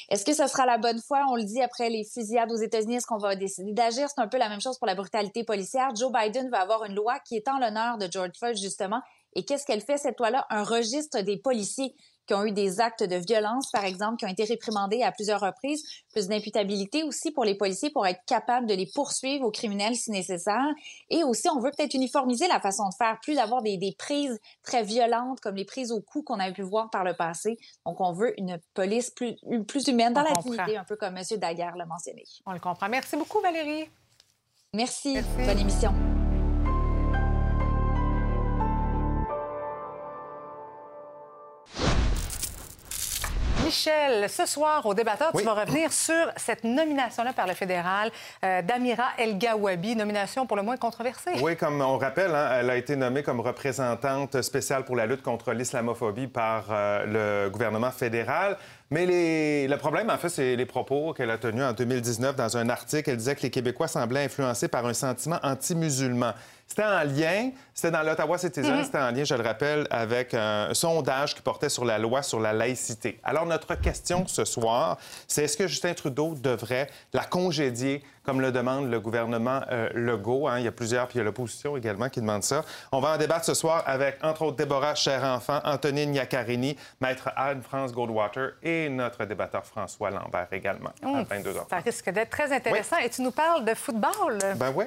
[0.08, 1.24] Est-ce que ce sera la bonne fois?
[1.30, 4.08] On le dit après les fusillades aux États-Unis, est-ce qu'on va décider d'agir?
[4.08, 5.94] C'est un peu la même chose pour la brutalité policière.
[5.94, 9.02] Joe Biden va avoir une loi qui est en l'honneur de George Floyd, justement,
[9.38, 10.44] et qu'est-ce qu'elle fait, cette loi-là?
[10.50, 11.94] Un registre des policiers
[12.26, 15.40] qui ont eu des actes de violence, par exemple, qui ont été réprimandés à plusieurs
[15.40, 19.94] reprises, plus d'imputabilité aussi pour les policiers pour être capables de les poursuivre aux criminels
[19.94, 20.66] si nécessaire.
[21.08, 24.40] Et aussi, on veut peut-être uniformiser la façon de faire, plus d'avoir des, des, prises
[24.64, 27.58] très violentes comme les prises au cou qu'on avait pu voir par le passé.
[27.86, 29.36] Donc, on veut une police plus,
[29.68, 31.22] plus humaine dans la dignité, un peu comme M.
[31.36, 32.24] Daguerre l'a mentionné.
[32.44, 32.88] On le comprend.
[32.88, 33.88] Merci beaucoup, Valérie.
[34.74, 35.14] Merci.
[35.14, 35.28] Merci.
[35.46, 36.17] Bonne émission.
[43.68, 48.10] Michel, ce soir, au débatteur, tu vas revenir sur cette nomination-là par le fédéral
[48.42, 51.32] euh, d'Amira El Gawabi, nomination pour le moins controversée.
[51.42, 55.20] Oui, comme on rappelle, hein, elle a été nommée comme représentante spéciale pour la lutte
[55.20, 58.56] contre l'islamophobie par euh, le gouvernement fédéral.
[58.90, 59.68] Mais les...
[59.68, 63.10] le problème, en fait, c'est les propos qu'elle a tenus en 2019 dans un article.
[63.10, 66.32] Elle disait que les Québécois semblaient influencés par un sentiment anti-musulman.
[66.68, 70.34] C'était en lien, c'était dans l'Ottawa Citizen, mm c'était en lien, je le rappelle, avec
[70.34, 73.18] un sondage qui portait sur la loi sur la laïcité.
[73.24, 78.52] Alors, notre question ce soir, c'est est-ce que Justin Trudeau devrait la congédier comme le
[78.52, 80.46] demande le gouvernement euh, Legault?
[80.46, 80.58] Hein?
[80.58, 82.62] Il y a plusieurs, puis il y a l'opposition également qui demande ça.
[82.92, 87.92] On va en débattre ce soir avec, entre autres, Déborah Cher-Enfant, Antonine Niacarini, Maître Anne-France
[87.92, 91.68] Goldwater et notre débatteur François Lambert également, à 22h.
[91.70, 92.98] Ça risque d'être très intéressant.
[92.98, 94.38] Et tu nous parles de football?
[94.56, 94.84] Ben oui.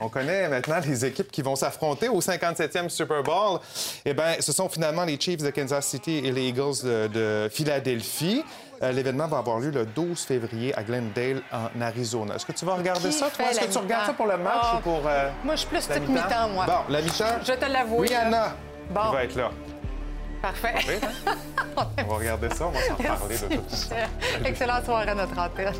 [0.00, 3.60] On connaît maintenant les équipes qui vont s'affronter au 57e Super Bowl.
[4.04, 7.48] Eh bien, ce sont finalement les Chiefs de Kansas City et les Eagles de, de
[7.52, 8.42] Philadelphie.
[8.82, 12.34] Euh, L'événement va avoir lieu le 12 février à Glendale, en Arizona.
[12.36, 13.46] Est-ce que tu vas regarder Qui ça, toi?
[13.50, 15.00] Est-ce que tu regardes ça pour le match ou pour.
[15.06, 16.48] euh, Moi, je suis plus type mi-temps?
[16.54, 16.66] moi.
[16.66, 17.24] Bon, la mi-temps?
[17.46, 17.98] Je te l'avoue.
[17.98, 18.54] Rihanna
[18.90, 19.00] Bon.
[19.08, 19.50] qui va être là.
[20.42, 21.00] Parfait.
[21.76, 23.96] On va regarder ça, on va s'en parler de tout ça.
[24.44, 25.74] Excellente soirée à notre antenne.